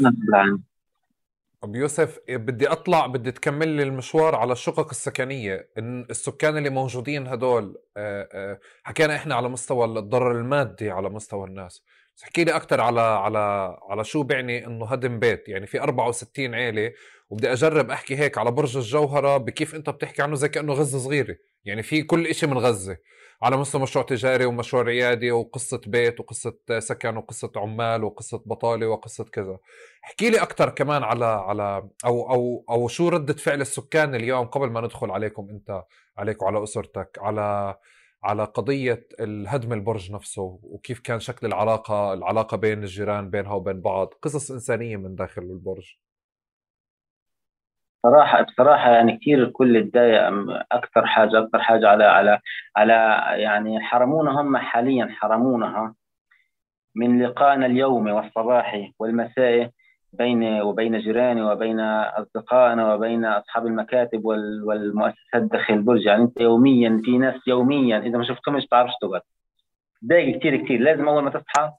ابو 1.67 1.77
يوسف 1.77 2.19
بدي 2.29 2.67
أطلع 2.67 3.05
بدي 3.05 3.31
تكمل 3.31 3.67
لي 3.67 3.83
المشوار 3.83 4.35
على 4.35 4.51
الشقق 4.51 4.89
السكنية 4.89 5.69
إن 5.77 6.07
السكان 6.09 6.57
اللي 6.57 6.69
موجودين 6.69 7.27
هدول 7.27 7.77
آه، 7.97 8.29
آه، 8.33 8.59
حكينا 8.83 9.15
إحنا 9.15 9.35
على 9.35 9.49
مستوى 9.49 9.85
الضرر 9.85 10.31
المادي 10.31 10.91
على 10.91 11.09
مستوى 11.09 11.47
الناس. 11.47 11.83
احكي 12.23 12.43
لي 12.43 12.55
أكثر 12.55 12.81
على 12.81 13.01
على 13.01 13.77
على 13.89 14.03
شو 14.03 14.23
بيعني 14.23 14.65
إنه 14.65 14.85
هدم 14.85 15.19
بيت؟ 15.19 15.49
يعني 15.49 15.67
في 15.67 15.81
64 15.81 16.55
عيلة 16.55 16.91
وبدي 17.29 17.51
أجرب 17.53 17.91
أحكي 17.91 18.17
هيك 18.17 18.37
على 18.37 18.51
برج 18.51 18.77
الجوهرة 18.77 19.37
بكيف 19.37 19.75
أنت 19.75 19.89
بتحكي 19.89 20.21
عنه 20.21 20.35
زي 20.35 20.49
كأنه 20.49 20.73
غزة 20.73 20.99
صغيرة. 20.99 21.35
يعني 21.65 21.83
في 21.83 22.03
كل 22.03 22.35
شيء 22.35 22.49
من 22.49 22.57
غزة 22.57 22.97
على 23.41 23.57
مستوى 23.57 23.81
مشروع 23.81 24.05
تجاري 24.05 24.45
ومشروع 24.45 24.83
ريادي 24.83 25.31
وقصة 25.31 25.81
بيت 25.87 26.19
وقصة 26.19 26.57
سكن 26.79 27.17
وقصة 27.17 27.51
عمال 27.55 28.03
وقصة 28.03 28.43
بطالة 28.45 28.87
وقصة 28.87 29.23
كذا. 29.23 29.57
احكي 30.03 30.29
لي 30.29 30.41
أكثر 30.41 30.69
كمان 30.69 31.03
على 31.03 31.25
على 31.25 31.89
أو 32.05 32.31
أو 32.31 32.65
أو 32.69 32.87
شو 32.87 33.09
ردة 33.09 33.33
فعل 33.33 33.61
السكان 33.61 34.15
اليوم 34.15 34.45
قبل 34.47 34.69
ما 34.69 34.81
ندخل 34.81 35.11
عليكم 35.11 35.49
أنت 35.49 35.83
عليك 36.17 36.41
وعلى 36.41 36.63
أسرتك 36.63 37.17
على 37.21 37.77
على 38.23 38.43
قضية 38.43 39.07
الهدم 39.19 39.73
البرج 39.73 40.11
نفسه 40.11 40.59
وكيف 40.63 40.99
كان 40.99 41.19
شكل 41.19 41.47
العلاقة 41.47 42.13
العلاقة 42.13 42.57
بين 42.57 42.79
الجيران 42.83 43.29
بينها 43.29 43.53
وبين 43.53 43.81
بعض. 43.81 44.13
قصص 44.21 44.51
إنسانية 44.51 44.97
من 44.97 45.15
داخل 45.15 45.41
البرج. 45.41 45.97
بصراحة 48.03 48.41
بصراحة 48.41 48.91
يعني 48.91 49.17
كثير 49.17 49.43
الكل 49.43 49.77
اتضايق 49.77 50.21
أكثر 50.71 51.05
حاجة 51.05 51.39
أكثر 51.39 51.59
حاجة 51.59 51.87
على 51.87 52.03
على 52.03 52.39
على 52.75 52.93
يعني 53.41 53.79
حرمونا 53.83 54.41
هم 54.41 54.57
حاليا 54.57 55.07
حرمونها 55.11 55.95
من 56.95 57.23
لقائنا 57.23 57.65
اليومي 57.65 58.11
والصباحي 58.11 58.93
والمسائي. 58.99 59.71
بين 60.13 60.61
وبين 60.61 60.99
جيراني 60.99 61.41
وبين 61.41 61.79
أصدقائنا 61.79 62.93
وبين 62.93 63.25
أصحاب 63.25 63.65
المكاتب 63.67 64.25
والمؤسسات 64.25 65.41
داخل 65.41 65.73
البرج. 65.73 66.05
يعني 66.05 66.23
أنت 66.23 66.41
يوميا 66.41 67.01
في 67.05 67.17
ناس 67.17 67.47
يوميا 67.47 67.97
إذا 67.99 68.17
ما 68.17 68.23
شفتهمش 68.23 68.65
تعرفش 68.65 68.93
تقعد. 69.01 69.21
تضايق 70.01 70.37
كثير 70.39 70.55
كثير 70.63 70.79
لازم 70.79 71.07
أول 71.07 71.23
ما 71.23 71.29
تصحى 71.29 71.71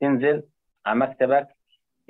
تنزل 0.00 0.42
على 0.86 0.98
مكتبك 0.98 1.48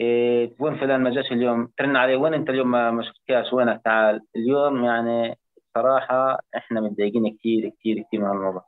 إيه 0.00 0.54
وين 0.58 0.76
فلان 0.76 1.00
ما 1.00 1.10
جاش 1.10 1.32
اليوم؟ 1.32 1.68
ترن 1.78 1.96
عليه. 1.96 2.16
وين 2.16 2.34
أنت 2.34 2.50
اليوم 2.50 2.70
ما 2.70 3.02
شفتكاش 3.02 3.52
وينك؟ 3.52 3.80
تعال. 3.84 4.20
اليوم 4.36 4.84
يعني 4.84 5.38
صراحة 5.74 6.38
إحنا 6.56 6.80
متضايقين 6.80 7.36
كثير 7.36 7.72
كثير 7.80 8.02
كثير 8.02 8.20
من 8.20 8.30
الموضوع. 8.30 8.64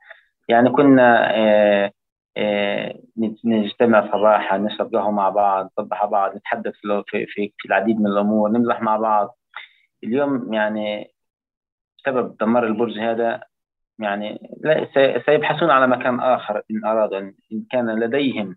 يعني 0.49 0.71
كنا 0.71 1.35
إيه 1.35 1.93
نجتمع 3.45 4.13
صباحا 4.13 4.59
نشرب 4.59 4.95
قهوة 4.95 5.11
مع 5.11 5.29
بعض 5.29 5.71
نصبح 5.79 6.05
بعض 6.05 6.37
نتحدث 6.37 6.73
في, 7.07 7.27
في, 7.27 7.53
في 7.59 7.69
العديد 7.69 8.01
من 8.01 8.07
الأمور 8.07 8.51
نمزح 8.51 8.83
مع 8.83 8.97
بعض. 8.97 9.37
اليوم 10.05 10.55
يعني 10.55 11.11
بسبب 11.99 12.37
دمار 12.41 12.67
البرج 12.67 12.99
هذا 12.99 13.41
يعني 13.99 14.51
لا 14.61 14.89
سيبحثون 15.27 15.71
على 15.71 15.87
مكان 15.87 16.21
آخر 16.21 16.63
إن 16.71 16.85
أرادوا 16.85 17.19
إن 17.19 17.65
كان 17.71 18.01
لديهم 18.01 18.57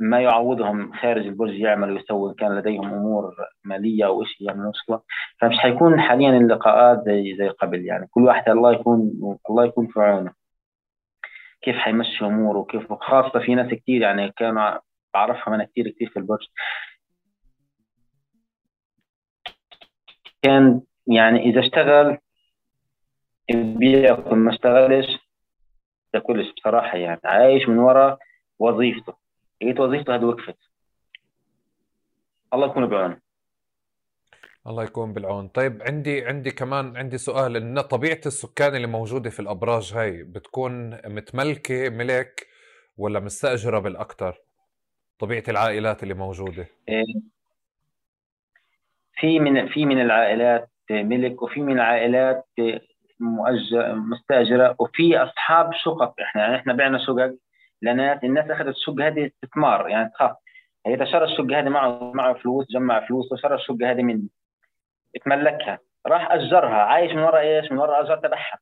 ما 0.00 0.20
يعوضهم 0.20 0.92
خارج 0.92 1.26
البرج 1.26 1.54
يعمل 1.54 1.90
ويسوي 1.92 2.34
كان 2.34 2.58
لديهم 2.58 2.94
أمور 2.94 3.34
مالية 3.64 4.06
أو 4.06 4.24
شيء 4.24 4.46
يعملوا 4.48 4.70
مشكله 4.70 5.00
فمش 5.40 5.58
حيكون 5.58 6.00
حاليا 6.00 6.30
اللقاءات 6.30 7.04
زي 7.04 7.36
زي 7.36 7.48
قبل 7.48 7.84
يعني. 7.84 8.06
كل 8.10 8.22
واحد 8.22 8.48
الله 8.48 8.72
يكون 8.72 9.12
الله 9.50 9.64
يكون 9.64 9.86
في 9.86 10.00
عونه. 10.00 10.43
كيف 11.64 11.76
حيمشي 11.76 12.24
اموره 12.24 12.58
وكيف 12.58 12.92
خاصه 12.92 13.38
في 13.38 13.54
ناس 13.54 13.74
كثير 13.74 14.02
يعني 14.02 14.32
كانوا 14.32 14.78
بعرفهم 15.14 15.54
أنا 15.54 15.64
كثير 15.64 15.90
كثير 15.90 16.08
في 16.10 16.18
البرج. 16.18 16.46
كان 20.42 20.82
يعني 21.06 21.38
إذا 21.38 21.60
اشتغل 21.60 22.18
بياكل 23.54 24.36
ما 24.36 24.52
اشتغلش 24.54 25.06
كلش 26.26 26.52
بصراحة 26.56 26.98
يعني 26.98 27.20
عايش 27.24 27.68
من 27.68 27.78
وراء 27.78 28.18
وظيفته. 28.58 29.14
لقيت 29.62 29.80
وظيفته 29.80 30.14
هذه 30.14 30.24
وقفت. 30.24 30.58
الله 32.54 32.66
يكون 32.66 32.86
بعونه. 32.86 33.23
الله 34.66 34.84
يكون 34.84 35.12
بالعون. 35.12 35.48
طيب 35.48 35.82
عندي 35.82 36.24
عندي 36.26 36.50
كمان 36.50 36.96
عندي 36.96 37.18
سؤال. 37.18 37.56
إن 37.56 37.80
طبيعة 37.80 38.20
السكان 38.26 38.76
اللي 38.76 38.86
موجودة 38.86 39.30
في 39.30 39.40
الأبراج 39.40 39.92
هاي 39.94 40.22
بتكون 40.22 40.90
متملكة 40.90 41.88
ملك 41.88 42.46
ولا 42.96 43.20
مستأجرة 43.20 43.78
بالاكثر 43.78 44.36
طبيعة 45.18 45.42
العائلات 45.48 46.02
اللي 46.02 46.14
موجودة. 46.14 46.66
إيه. 46.88 47.04
في 49.20 49.40
من 49.40 49.68
في 49.68 49.86
من 49.86 50.00
العائلات 50.00 50.70
ملك 50.90 51.42
وفي 51.42 51.60
من 51.60 51.72
العائلات 51.72 52.46
مؤجر 53.20 53.94
مستأجرة 53.94 54.76
وفي 54.78 55.18
أصحاب 55.18 55.70
شقق. 55.84 56.14
إحنا 56.20 56.42
يعني 56.42 56.56
إحنا 56.56 56.72
بعنا 56.72 56.98
شقق. 57.06 57.34
لأن 57.82 58.00
الناس 58.24 58.50
أخذت 58.50 58.68
الشقه 58.76 59.06
هذه 59.06 59.26
استثمار. 59.26 59.88
يعني 59.88 60.10
تخاف 60.14 60.36
هي 60.86 61.06
شرى 61.06 61.24
الشقة 61.24 61.58
هذه 61.58 61.68
معه 61.68 62.12
معه 62.14 62.34
فلوس 62.34 62.66
جمع 62.70 63.06
فلوس 63.06 63.32
وشرى 63.32 63.54
الشقة 63.54 63.90
هذه 63.90 64.02
مني. 64.02 64.28
اتملكها 65.16 65.78
راح 66.06 66.32
أجرها 66.32 66.76
عايش 66.76 67.12
من 67.12 67.22
وراء 67.22 67.40
إيش؟ 67.40 67.72
من 67.72 67.78
وراء 67.78 68.04
اجار 68.04 68.16
تبعها 68.16 68.58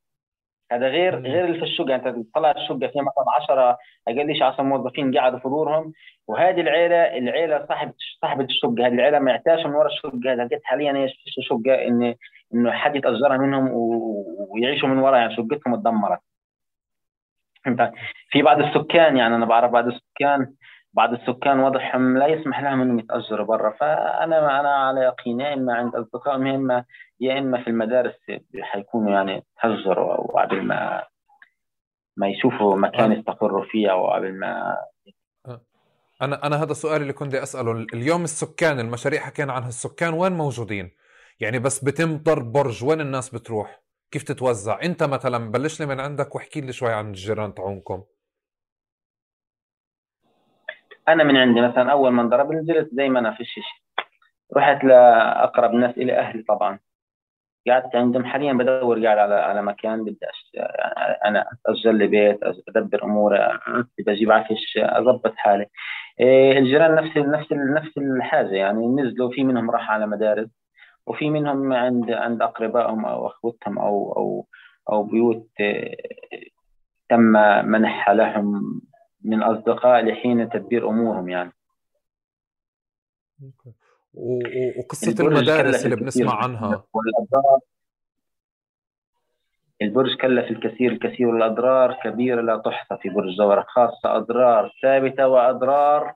هذا 0.73 0.88
غير 0.88 1.21
غير 1.21 1.44
اللي 1.44 1.59
في 1.59 1.64
الشقه 1.64 1.94
أنت 1.94 2.14
طلعت 2.35 2.56
الشقه 2.56 2.78
فيها 2.78 3.02
مثلا 3.02 3.25
10 3.42 3.78
أقل 4.09 4.42
10 4.42 4.62
موظفين 4.62 5.18
قعدوا 5.18 5.38
في 5.38 5.49
دورهم 5.49 5.92
وهذه 6.28 6.61
العيله 6.61 7.18
العيلة 7.18 7.66
صاحبه 7.68 7.92
صاحبة 8.23 8.44
الشقه 8.44 8.87
هذه 8.87 8.94
العيلة 8.94 9.18
معتاشه 9.18 9.68
من 9.68 9.75
وراء 9.75 9.92
الشقه 9.92 10.32
هذه 10.32 10.44
لقيت 10.44 10.61
حاليا 10.64 10.97
إيش؟ 10.97 11.12
في 11.12 11.42
شقه 11.42 11.87
ان 11.87 12.14
إنه 12.54 12.73
حد 12.73 12.97
يتأجرها 12.97 13.37
منهم 13.37 13.71
ويعيشوا 14.50 14.88
من 14.88 14.99
وراء. 14.99 15.21
يعني 15.21 15.37
شقتهم 15.37 15.75
اتدمرت. 15.75 16.21
في 18.30 18.42
بعض 18.42 18.62
السكان 18.62 19.16
يعني 19.16 19.35
أنا 19.37 19.47
بعرف 19.47 19.71
بعض 19.71 19.87
السكان 19.87 20.52
بعض 20.92 21.12
السكان 21.12 21.58
وضعهم 21.61 22.18
لا 22.18 22.26
يسمح 22.26 22.61
لهم 22.61 22.80
أنهم 22.80 22.99
يتأجروا 22.99 23.46
برا. 23.46 23.70
فأنا 23.70 24.61
أنا 24.61 24.75
على 24.75 25.00
يقين 25.00 25.40
يا 25.40 25.54
إما 25.54 25.75
عند 25.75 25.94
أصدقائهم 25.94 26.46
يا 26.46 26.54
اما 26.54 26.84
يا 27.20 27.38
إما 27.38 27.64
في 27.64 27.70
المدارس 27.70 28.14
حيكونوا 28.62 29.11
يعني 29.11 29.44
تهجروا 29.62 30.14
أو 30.14 30.38
قبل 30.38 30.62
ما 30.62 31.02
ما 32.16 32.28
يشوفوا 32.28 32.76
مكان. 32.76 33.12
يستقروا 33.12 33.64
فيه 33.64 33.92
أو 33.92 34.11
قبل 34.11 34.38
ما 34.38 34.76
أنا 36.22 36.46
أنا 36.46 36.62
هذا 36.62 36.72
السؤال 36.72 37.02
اللي 37.02 37.12
كنت 37.12 37.34
أسأله. 37.34 37.72
اليوم 37.72 38.25
السكان 38.25 38.80
المشاريع 38.80 39.20
حكينا 39.20 39.52
عنها 39.52 39.68
السكان 39.68 40.14
وين 40.14 40.32
موجودين؟ 40.32 40.90
يعني 41.40 41.58
بس 41.58 41.84
بتم 41.84 42.16
ضرب 42.16 42.52
برج 42.52 42.84
وين 42.84 43.00
الناس 43.00 43.34
بتروح؟ 43.34 43.82
كيف 44.11 44.22
تتوزع؟ 44.22 44.82
أنت 44.82 45.02
مثلا 45.02 45.50
بلش 45.50 45.80
لي 45.80 45.87
من 45.87 46.00
عندك 46.00 46.34
واحكي 46.34 46.61
لي 46.61 46.72
شوي 46.72 46.92
عن 46.92 47.08
الجيران 47.08 47.54
تاعونكم. 47.54 48.02
أنا 51.09 51.25
من 51.25 51.37
عندي 51.37 51.61
مثلا 51.61 51.92
أول 51.92 52.11
ما 52.11 52.23
انضرب 52.23 52.52
نزلت 52.52 52.88
زي 52.92 53.09
ما 53.09 53.18
أنا 53.18 53.35
في 53.35 53.40
الشيشة. 53.40 53.82
رحت 54.56 54.85
لأقرب 54.85 55.73
ناس 55.73 55.99
إلى 55.99 56.18
أهلي 56.18 56.42
طبعا. 56.42 56.78
قعدت 57.68 57.97
عندهم 57.97 58.25
حاليا 58.25 58.52
بدور 58.52 59.04
قاعد 59.04 59.18
على 59.18 59.35
على 59.35 59.62
مكان 59.62 60.04
بدي 60.04 60.18
يعني 60.54 61.18
أنا 61.25 61.47
أسجل 61.66 61.94
لي 61.94 62.06
بيت 62.06 62.38
أدبر 62.68 63.04
أموري 63.04 63.59
بجيب 64.06 64.32
عفش 64.32 64.78
اضبط 64.78 65.35
حالي. 65.37 65.66
إيه، 66.21 66.59
الجيران 66.59 66.94
نفس 66.94 67.16
نفس 67.16 67.52
نفس 67.52 67.99
الحاجة 67.99 68.54
يعني. 68.54 68.87
نزلوا 68.87 69.30
في 69.30 69.44
منهم 69.44 69.71
راح 69.71 69.90
على 69.90 70.06
مدارس 70.06 70.49
وفي 71.06 71.30
منهم 71.30 71.73
عند 71.73 72.11
عند 72.11 72.42
أقربائهم 72.42 73.04
أو 73.04 73.26
أخوتهم 73.26 73.78
أو 73.78 74.12
أو 74.12 74.47
أو 74.90 75.02
بيوت 75.02 75.49
إيه، 75.61 75.97
تم 77.09 77.23
منحها 77.66 78.14
لهم 78.14 78.80
من 79.24 79.42
اصدقاء 79.42 80.04
لحين 80.04 80.48
تدبير 80.48 80.88
أمورهم 80.88 81.28
يعني. 81.28 81.52
وقصة 84.78 85.24
المدارس 85.26 85.84
اللي 85.84 85.96
بنسمع 85.96 86.42
عنها. 86.42 86.84
البرج 89.82 90.16
كلف 90.16 90.50
الكثير 90.50 90.92
الكثير 90.92 91.26
والأضرار 91.26 92.00
كبيرة 92.04 92.40
لا 92.40 92.56
تحصى 92.56 92.96
في 93.02 93.08
برج 93.08 93.36
زهرة 93.38 93.66
خاصة 93.68 94.16
أضرار 94.16 94.72
ثابتة 94.82 95.28
وأضرار 95.28 96.14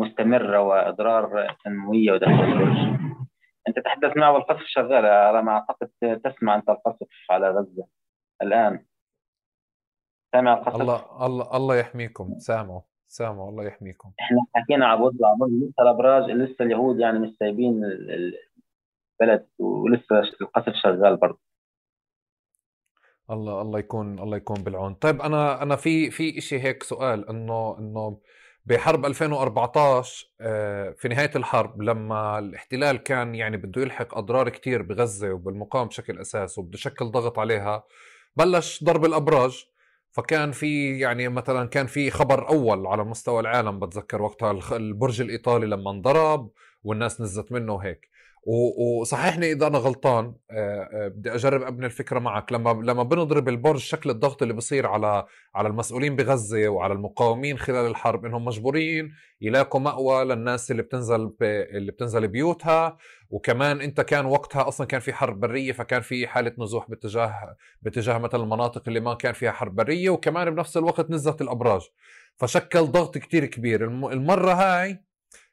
مستمرة 0.00 0.60
وأضرار 0.60 1.56
سنوية 1.64 2.12
وداخل 2.12 2.32
البرج. 2.32 2.98
أنت 3.68 3.78
تحدث 3.78 4.16
معه 4.16 4.32
والقصف 4.32 4.64
شغال 4.66 5.06
على 5.06 5.42
ما 5.42 5.52
أعتقد 5.52 6.20
تسمع 6.24 6.54
أنت 6.54 6.68
القصف 6.68 7.08
على 7.30 7.50
غزة 7.50 7.86
الآن. 8.42 8.84
سامع 10.32 10.58
القصف 10.58 10.80
الله 10.80 11.26
الله 11.26 11.56
الله 11.56 11.76
يحميكم. 11.76 12.38
سامعوا 12.38 12.80
سامعوا 13.06 13.50
الله 13.50 13.64
يحميكم. 13.64 14.12
إحنا 14.20 14.38
حكينا 14.54 14.86
على 14.86 15.00
برج 15.00 15.14
لسه 15.50 15.82
الابراج 15.82 16.30
لسه 16.30 16.64
اليهود 16.64 17.00
يعني 17.00 17.18
مش 17.18 17.36
سايبين 17.38 17.80
البلد 17.84 19.48
ولسه 19.58 20.20
القصف 20.40 20.72
شغال 20.82 21.16
برضه. 21.16 21.38
الله 23.30 23.62
الله 23.62 23.78
يكون 23.78 24.18
الله 24.18 24.36
يكون 24.36 24.62
بالعون. 24.62 24.94
طيب 24.94 25.22
أنا 25.22 25.62
أنا 25.62 25.76
في 25.76 26.10
في 26.10 26.40
شيء 26.40 26.60
هيك 26.60 26.82
سؤال 26.82 27.28
إنه 27.28 27.78
إنه 27.78 28.20
بحرب 28.66 29.06
2014 29.06 30.26
آه، 30.40 30.90
في 30.90 31.08
نهاية 31.08 31.30
الحرب 31.36 31.82
لما 31.82 32.38
الاحتلال 32.38 32.96
كان 32.96 33.34
يعني 33.34 33.56
بده 33.56 33.82
يلحق 33.82 34.18
أضرار 34.18 34.48
كتير 34.48 34.82
بغزة 34.82 35.32
وبالمقاومة 35.32 35.88
بشكل 35.88 36.18
أساس 36.18 36.58
وبده 36.58 36.74
يشكل 36.74 37.04
ضغط 37.04 37.38
عليها 37.38 37.84
بلش 38.36 38.84
ضرب 38.84 39.04
الأبراج. 39.04 39.68
فكان 40.10 40.52
في 40.52 40.98
يعني 40.98 41.28
مثلا 41.28 41.68
كان 41.68 41.86
في 41.86 42.10
خبر 42.10 42.48
أول 42.48 42.86
على 42.86 43.04
مستوى 43.04 43.40
العالم 43.40 43.78
بتذكر 43.80 44.22
وقتها 44.22 44.76
البرج 44.76 45.20
الإيطالي 45.20 45.66
لما 45.66 45.90
انضرب 45.90 46.50
والناس 46.84 47.20
نزت 47.20 47.52
منه 47.52 47.76
هيك. 47.78 48.08
وصححني 48.50 49.52
إذا 49.52 49.66
أنا 49.66 49.78
غلطان 49.78 50.34
آه، 50.50 50.88
آه، 50.92 51.08
بدي 51.08 51.34
أجرب 51.34 51.62
أبني 51.62 51.86
الفكرة 51.86 52.18
معك. 52.18 52.52
لما 52.52 52.70
لما 52.70 53.02
بنضرب 53.02 53.48
البرج 53.48 53.78
شكل 53.78 54.10
الضغط 54.10 54.42
اللي 54.42 54.54
بصير 54.54 54.86
على 54.86 55.26
على 55.54 55.68
المسؤولين 55.68 56.16
بغزة 56.16 56.68
وعلى 56.68 56.92
المقاومين 56.92 57.58
خلال 57.58 57.86
الحرب 57.86 58.24
إنهم 58.24 58.44
مجبورين 58.44 59.12
يلاقوا 59.40 59.80
مأوى 59.80 60.24
للناس 60.24 60.70
اللي 60.70 60.82
بتنزل 60.82 61.32
اللي 61.42 61.92
بتنزل 61.92 62.28
بيوتها. 62.28 62.96
وكمان 63.30 63.80
أنت 63.80 64.00
كان 64.00 64.26
وقتها 64.26 64.68
أصلا 64.68 64.86
كان 64.86 65.00
في 65.00 65.12
حرب 65.12 65.40
برية 65.40 65.72
فكان 65.72 66.00
في 66.00 66.26
حالة 66.26 66.52
نزوح 66.58 66.90
باتجاه 66.90 67.56
باتجاه 67.82 68.18
مثلا 68.18 68.42
المناطق 68.42 68.82
اللي 68.88 69.00
ما 69.00 69.14
كان 69.14 69.32
فيها 69.32 69.52
حرب 69.52 69.74
برية 69.76 70.10
وكمان 70.10 70.50
بنفس 70.50 70.76
الوقت 70.76 71.10
نزلت 71.10 71.40
الأبراج. 71.40 71.82
فشكل 72.36 72.80
ضغط 72.80 73.18
كتير 73.18 73.44
كبير. 73.44 73.84
المرة 73.84 74.52
هاي 74.52 75.07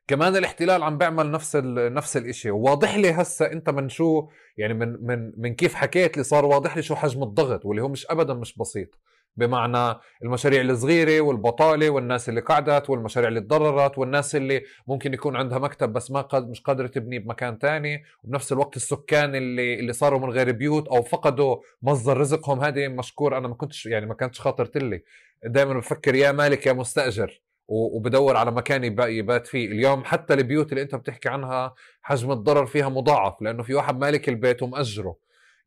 كمان 0.08 0.36
الاحتلال 0.36 0.84
عم 0.84 0.98
بيعمل 0.98 1.32
نفس 1.32 1.56
نفس 1.66 2.18
الشيء 2.18 2.52
وواضح 2.52 2.96
لي 2.96 3.12
هسه 3.12 3.52
أنت 3.52 3.70
من 3.70 3.90
شو 3.90 4.28
يعني 4.58 4.74
من 4.74 4.98
من 5.02 5.32
من 5.38 5.56
كيف 5.56 5.74
حكيت 5.74 6.18
لي 6.18 6.24
صار 6.24 6.46
واضح 6.46 6.78
لي 6.78 6.84
شو 6.84 6.96
حجم 6.96 7.24
الضغط 7.24 7.66
واللي 7.66 7.82
هو 7.82 7.88
مش 7.88 8.06
ابدا 8.10 8.34
مش 8.34 8.58
بسيط. 8.58 9.00
بمعنى 9.38 10.00
المشاريع 10.24 10.62
الصغيرة 10.62 11.22
والبطالة 11.22 11.90
والناس 11.90 12.30
اللي 12.30 12.42
قعدت 12.42 12.90
والمشاريع 12.90 13.30
اللي 13.30 13.42
تضررت 13.42 13.98
والناس 13.98 14.36
اللي 14.36 14.64
ممكن 14.88 15.14
يكون 15.14 15.36
عندها 15.36 15.60
مكتب 15.60 15.94
بس 15.94 16.12
ما 16.12 16.22
قد 16.22 16.50
مش 16.50 16.62
قادرة 16.62 16.88
تبني 16.88 17.20
بمكان 17.20 17.60
تاني. 17.60 18.04
وبنفس 18.24 18.52
الوقت 18.52 18.76
السكان 18.76 19.36
اللي 19.36 19.80
اللي 19.80 19.94
صاروا 19.94 20.20
من 20.20 20.30
غير 20.30 20.52
بيوت 20.52 20.88
أو 20.88 21.04
فقدوا 21.04 21.58
مصدر 21.82 22.18
رزقهم. 22.18 22.62
هذه 22.62 22.88
مشكور 22.88 23.38
أنا 23.38 23.48
ما 23.48 23.56
كنتش 23.56 23.86
يعني 23.86 24.06
ما 24.06 24.14
كانتش 24.14 24.42
خاطرت 24.42 24.78
لي. 24.78 25.04
دائما 25.46 25.74
بفكر 25.74 26.16
يا 26.16 26.32
مالك 26.32 26.66
يا 26.66 26.74
مستأجر. 26.74 27.42
وبدور 27.68 28.38
على 28.38 28.52
مكان 28.52 28.84
يبات 29.00 29.48
فيه. 29.48 29.68
اليوم 29.68 30.04
حتى 30.04 30.34
البيوت 30.34 30.72
اللي 30.72 30.82
انت 30.82 30.96
بتحكي 30.96 31.30
عنها 31.30 31.74
حجم 32.02 32.32
الضرر 32.32 32.66
فيها 32.66 32.90
مضاعف 32.90 33.42
لأنه 33.42 33.64
في 33.64 33.74
واحد 33.74 34.00
مالك 34.00 34.30
البيت 34.30 34.64
ومأجره. 34.64 35.16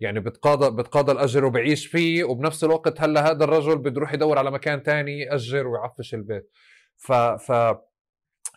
يعني 0.01 0.21
بتقاضى 0.21 0.77
بتقاضى 0.83 1.13
الأجر 1.13 1.45
وبعيش 1.45 1.87
فيه 1.87 2.25
وبنفس 2.25 2.65
الوقت 2.65 3.01
هلأ 3.01 3.31
هذا 3.31 3.45
الرجل 3.45 3.79
بده 3.79 3.97
يروح 3.97 4.15
يدور 4.15 4.39
على 4.39 4.51
مكان 4.51 4.83
تاني 4.83 5.21
يأجر 5.21 5.67
ويعفش 5.67 6.15
البيت. 6.15 6.51
ف 6.97 7.13
ف 7.13 7.53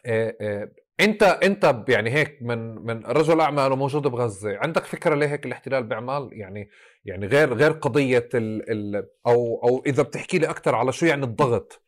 إيه 0.06 0.38
إيه 0.42 0.74
انت 1.00 1.24
انت 1.24 1.86
يعني 1.90 2.10
هيك 2.10 2.38
من 2.42 2.76
من 2.76 3.06
رجل 3.06 3.42
اعمال 3.42 3.72
وموجود 3.72 4.08
بغزة 4.08 4.58
عندك 4.58 4.86
فكرة 4.86 5.16
ليه 5.16 5.28
هيك 5.28 5.46
الاحتلال 5.46 5.84
بيعمل 5.84 6.30
يعني 6.32 6.70
يعني 7.06 7.28
غير 7.28 7.54
غير 7.54 7.72
قضية 7.72 8.30
ال 8.34 8.72
ال 8.72 9.10
أو 9.28 9.62
أو 9.64 9.84
إذا 9.86 10.04
بتحكي 10.04 10.40
لي 10.40 10.50
أكثر 10.50 10.76
على 10.76 10.92
شو 10.92 11.06
يعني 11.06 11.24
الضغط؟ 11.24 11.81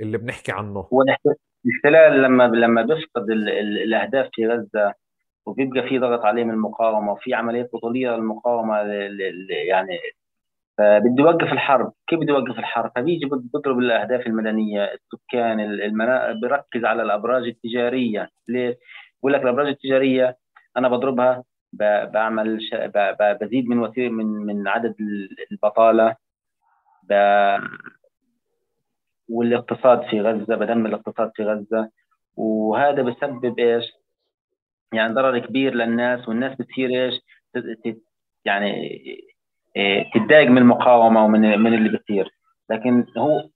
اللي 0.00 0.18
بنحكي 0.18 0.52
عنه. 0.52 0.88
هو 0.92 1.02
الاحتلال 1.64 2.22
لما 2.22 2.42
لما 2.44 2.82
بيفقد 2.82 3.30
الأهداف 3.30 4.28
في 4.32 4.46
غزة 4.48 4.94
وبيبقى 5.46 5.88
في 5.88 5.98
ضغط 5.98 6.24
عليه 6.24 6.44
من 6.44 6.50
المقاومة 6.50 7.12
وفي 7.12 7.34
عمليات 7.34 7.70
بطولية 7.72 8.10
للمقاومة 8.10 8.76
يعني 9.68 9.98
فبده 10.78 11.22
يوقف 11.24 11.52
الحرب. 11.52 11.92
كيف 12.06 12.20
بده 12.20 12.34
يوقف 12.34 12.58
الحرب؟ 12.58 12.92
فبيجي 12.96 13.26
بيضرب 13.54 13.78
الأهداف 13.78 14.26
المدنية 14.26 14.84
السكان 14.94 15.60
المنا... 15.60 16.32
بيركز 16.32 16.84
على 16.84 17.02
الأبراج 17.02 17.42
التجارية. 17.46 18.30
ليه؟ 18.48 18.78
بقول 19.20 19.32
لك 19.32 19.42
الأبراج 19.42 19.66
التجارية 19.68 20.36
أنا 20.76 20.88
بضربها 20.88 21.44
ب... 21.72 22.10
بعمل 22.12 22.62
ش... 22.62 22.74
ب... 22.74 23.16
بزيد 23.40 23.68
من 23.68 23.78
وثير 23.78 24.10
من 24.10 24.26
من 24.26 24.68
عدد 24.68 24.94
البطالة 25.52 26.16
ب... 27.02 27.12
والاقتصاد 29.28 30.02
في 30.02 30.20
غزة 30.20 30.56
بدمر 30.56 30.88
الاقتصاد 30.88 31.30
في 31.34 31.44
غزة. 31.44 31.90
وهذا 32.36 33.02
بسبب 33.02 33.58
إيش؟ 33.58 33.84
يعني 34.92 35.14
ضرر 35.14 35.38
كبير 35.38 35.74
للناس 35.74 36.28
والناس 36.28 36.58
بتصير 36.58 36.90
إيش؟ 36.90 37.20
يعني 38.44 38.72
إيه، 39.76 40.10
تتضايق 40.14 40.50
من 40.50 40.58
المقاومة 40.58 41.24
ومن 41.24 41.40
من 41.40 41.74
اللي 41.74 41.88
بيصير 41.88 42.30
لكن 42.70 43.06
هو 43.18 43.48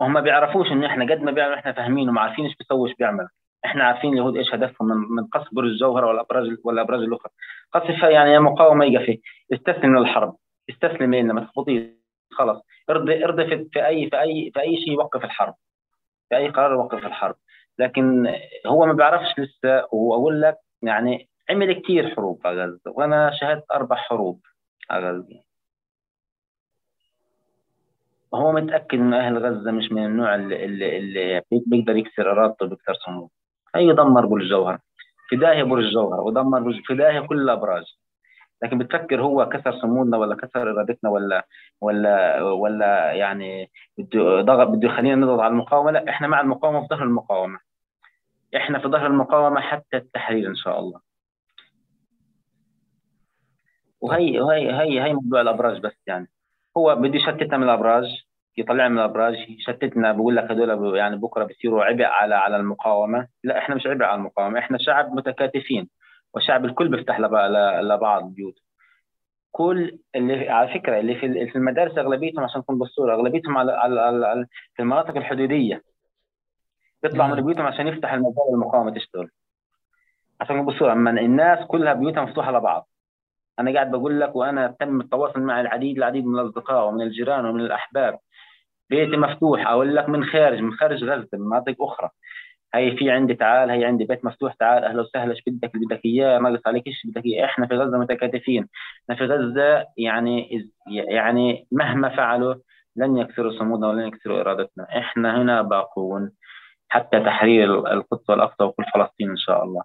هم 0.00 0.12
ما 0.12 0.20
بيعرفوش 0.20 0.72
إنه 0.72 0.86
إحنا 0.86 1.04
قد 1.14 1.22
ما 1.22 1.32
بيعمل 1.32 1.54
إحنا 1.54 1.72
فاهمين 1.72 2.10
وعارفين 2.10 2.44
إيش 2.44 2.56
بيسوي 2.56 2.88
إيش 2.88 2.96
بيعمل. 2.96 3.28
إحنا 3.64 3.84
عارفين 3.84 4.12
اليهود 4.12 4.36
إيش 4.36 4.54
هدفهم 4.54 4.88
من 4.88 4.96
من 4.96 5.24
قصف 5.26 5.54
برج 5.54 5.68
الجوهرة 5.68 6.06
والابراج 6.06 6.56
والابراج 6.64 7.00
الأخرى. 7.00 7.32
قصف 7.72 8.02
يعني 8.02 8.38
مقاومة 8.38 8.84
يقفي. 8.84 9.20
استسلم 9.52 9.98
للحرب. 9.98 10.36
استسلم 10.70 11.14
لنا 11.14 11.32
ما 11.32 11.40
تخبطيش 11.40 11.97
خلص 12.30 12.62
ارضي 12.90 13.24
ارضي 13.24 13.46
في, 13.72 13.86
أي 13.86 14.10
في 14.10 14.20
أي 14.20 14.50
في 14.54 14.60
أي 14.60 14.76
شيء 14.76 14.92
يوقف 14.92 15.24
الحرب. 15.24 15.54
في 16.28 16.36
أي 16.36 16.48
قرار 16.48 16.72
يوقف 16.72 17.06
الحرب. 17.06 17.36
لكن 17.78 18.34
هو 18.66 18.86
ما 18.86 18.92
بيعرفش 18.92 19.38
لسه 19.38 19.86
واقول 19.92 20.42
لك 20.42 20.56
يعني 20.82 21.28
عمل 21.50 21.72
كثير 21.72 22.14
حروب 22.14 22.40
على 22.46 22.64
غزة 22.64 22.80
وأنا 22.86 23.30
شهدت 23.40 23.64
أربع 23.74 23.96
حروب 23.96 24.40
على 24.90 25.10
غزة. 25.10 25.42
هو 28.34 28.52
متأكد 28.52 28.98
ان 28.98 29.14
أهل 29.14 29.38
غزة 29.38 29.70
مش 29.70 29.92
من 29.92 30.04
النوع 30.04 30.34
اللي, 30.34 30.64
اللي, 30.64 30.98
اللي 30.98 31.42
بيقدر 31.50 31.96
يكسر 31.96 32.30
إرادته 32.32 32.66
بيكسر 32.66 32.94
صمود 32.94 33.28
هيدمر 33.74 34.26
برج 34.26 34.42
الجوهر 34.42 34.78
في 35.28 35.36
داهيه 35.36 35.62
برج 35.62 35.84
الجوهر 35.84 36.20
ودمر 36.20 36.60
برج 36.60 36.80
في 36.84 36.94
داهيه 36.94 37.20
كل 37.20 37.40
الابراج 37.40 37.84
لكن 38.62 38.78
بتفكر 38.78 39.22
هو 39.22 39.48
كسر 39.48 39.80
صمودنا 39.80 40.16
ولا 40.16 40.36
كسر 40.36 40.70
إرادتنا 40.70 41.10
ولا 41.10 41.46
ولا 41.80 42.42
ولا 42.42 43.12
يعني 43.12 43.70
بده 43.98 44.40
ضغط 44.40 44.66
بده 44.68 44.88
يخلينا 44.88 45.14
نضغط 45.14 45.40
على 45.40 45.50
المقاومة؟ 45.52 45.90
لا 45.90 46.08
إحنا 46.08 46.26
مع 46.28 46.40
المقاومة 46.40 46.80
في 46.80 46.86
ظهر 46.86 47.02
المقاومة. 47.02 47.58
إحنا 48.56 48.78
في 48.78 48.88
ظهر 48.88 49.06
المقاومة 49.06 49.60
حتى 49.60 49.96
التحرير 49.96 50.48
إن 50.48 50.56
شاء 50.56 50.78
الله. 50.78 51.00
وهي 54.00 54.40
هي 54.40 54.72
هي 54.72 55.02
هي 55.04 55.14
موضوع 55.14 55.40
الأبراج 55.40 55.80
بس 55.80 55.96
يعني. 56.06 56.28
هو 56.76 56.96
بده 56.96 57.16
يشتتنا 57.16 57.56
من 57.56 57.64
الأبراج 57.64 58.04
يطلعنا 58.56 58.88
من 58.88 58.98
الأبراج 58.98 59.34
يشتتنا 59.50 60.12
بقول 60.12 60.36
لك 60.36 60.50
هذول 60.50 60.96
يعني 60.96 61.16
بكرة 61.16 61.44
بيصيروا 61.44 61.84
عبء 61.84 62.04
على 62.04 62.34
على 62.34 62.56
المقاومة. 62.56 63.28
لا 63.44 63.58
إحنا 63.58 63.74
مش 63.74 63.86
عبء 63.86 64.04
على 64.04 64.18
المقاومة 64.18 64.58
إحنا 64.58 64.78
شعب 64.78 65.12
متكاتفين. 65.12 65.88
وشعب 66.34 66.64
الكل 66.64 66.88
بيفتح 66.88 67.20
لبعض 67.80 68.24
بيوت. 68.34 68.54
كل 69.52 69.98
اللي 70.14 70.48
على 70.48 70.74
فكرة 70.74 70.98
اللي 71.00 71.14
في 71.46 71.56
المدارس 71.56 71.98
أغلبيتهم 71.98 72.44
عشان 72.44 72.60
نكون 72.60 72.78
بالصورة 72.78 73.14
أغلبيتهم 73.14 73.58
على, 73.58 73.72
على, 73.72 74.00
على 74.00 74.46
في 74.74 74.82
المناطق 74.82 75.16
الحدودية. 75.16 75.82
بيطلعوا 77.02 77.34
من 77.34 77.44
بيوتهم 77.44 77.66
عشان 77.66 77.88
يفتح 77.88 78.12
المجال 78.12 78.54
المقاومة 78.54 78.94
تشتغل 78.94 79.30
عشان 80.40 80.56
نكون 80.56 80.66
بالصورة 80.66 80.92
أما 80.92 81.10
الناس 81.10 81.66
كلها 81.66 81.92
بيوتها 81.92 82.22
مفتوحة 82.24 82.52
لبعض. 82.52 82.88
أنا 83.58 83.74
قاعد 83.74 83.90
بقول 83.90 84.20
لك 84.20 84.36
وأنا 84.36 84.76
تم 84.80 85.00
التواصل 85.00 85.40
مع 85.40 85.60
العديد 85.60 85.96
العديد 85.96 86.26
من 86.26 86.38
الأصدقاء 86.38 86.88
ومن 86.88 87.02
الجيران 87.02 87.44
ومن 87.46 87.60
الأحباب. 87.60 88.18
بيتي 88.90 89.16
مفتوح 89.16 89.66
أقول 89.66 89.96
لك 89.96 90.08
من 90.08 90.24
خارج 90.24 90.60
من 90.60 90.72
خارج 90.72 91.04
غزة 91.04 91.28
من 91.32 91.40
مناطق 91.40 91.82
أخرى. 91.82 92.10
هي 92.74 92.96
في 92.96 93.10
عندي 93.10 93.34
تعال 93.34 93.70
هي 93.70 93.84
عندي 93.84 94.04
بيت 94.04 94.24
مفتوح 94.24 94.54
تعال 94.54 94.84
أهلا 94.84 95.02
وسهلا 95.02 95.30
إيش 95.30 95.42
بدك؟ 95.46 95.74
اللي 95.74 95.86
بدك 95.86 96.04
إياه؟ 96.04 96.38
ناقص 96.38 96.66
عليك 96.66 96.86
إيش 96.86 97.06
بدك 97.06 97.26
إياه؟ 97.26 97.44
إحنا 97.44 97.66
في 97.66 97.74
غزة 97.74 97.98
متكاتفين. 97.98 98.68
إحنا 99.02 99.16
في 99.16 99.32
غزة 99.32 99.86
يعني 99.96 100.66
يعني 100.86 101.66
مهما 101.72 102.08
فعلوا 102.08 102.54
لن 102.96 103.16
يكسروا 103.16 103.58
صمودنا 103.58 103.88
ولن 103.88 104.06
يكسروا 104.06 104.40
إرادتنا. 104.40 104.98
إحنا 104.98 105.42
هنا 105.42 105.62
باقون 105.62 106.30
حتى 106.88 107.20
تحرير 107.20 107.92
القدس 107.92 108.30
والأقصى 108.30 108.64
وكل 108.64 108.84
فلسطين 108.94 109.30
إن 109.30 109.36
شاء 109.36 109.64
الله. 109.64 109.82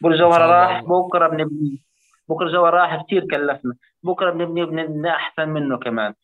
برج 0.00 0.18
جوهر 0.18 0.40
راح 0.40 0.84
بكرة 0.84 1.28
بنبني 1.28 1.82
بكرة 2.28 2.48
جوهر 2.48 2.74
راح 2.74 3.02
كثير 3.02 3.26
كلفنا. 3.30 3.74
بكرة 4.02 4.30
بنبني 4.30 4.64
بنبني 4.64 5.10
أحسن 5.10 5.48
منه 5.48 5.78
كمان. 5.78 6.14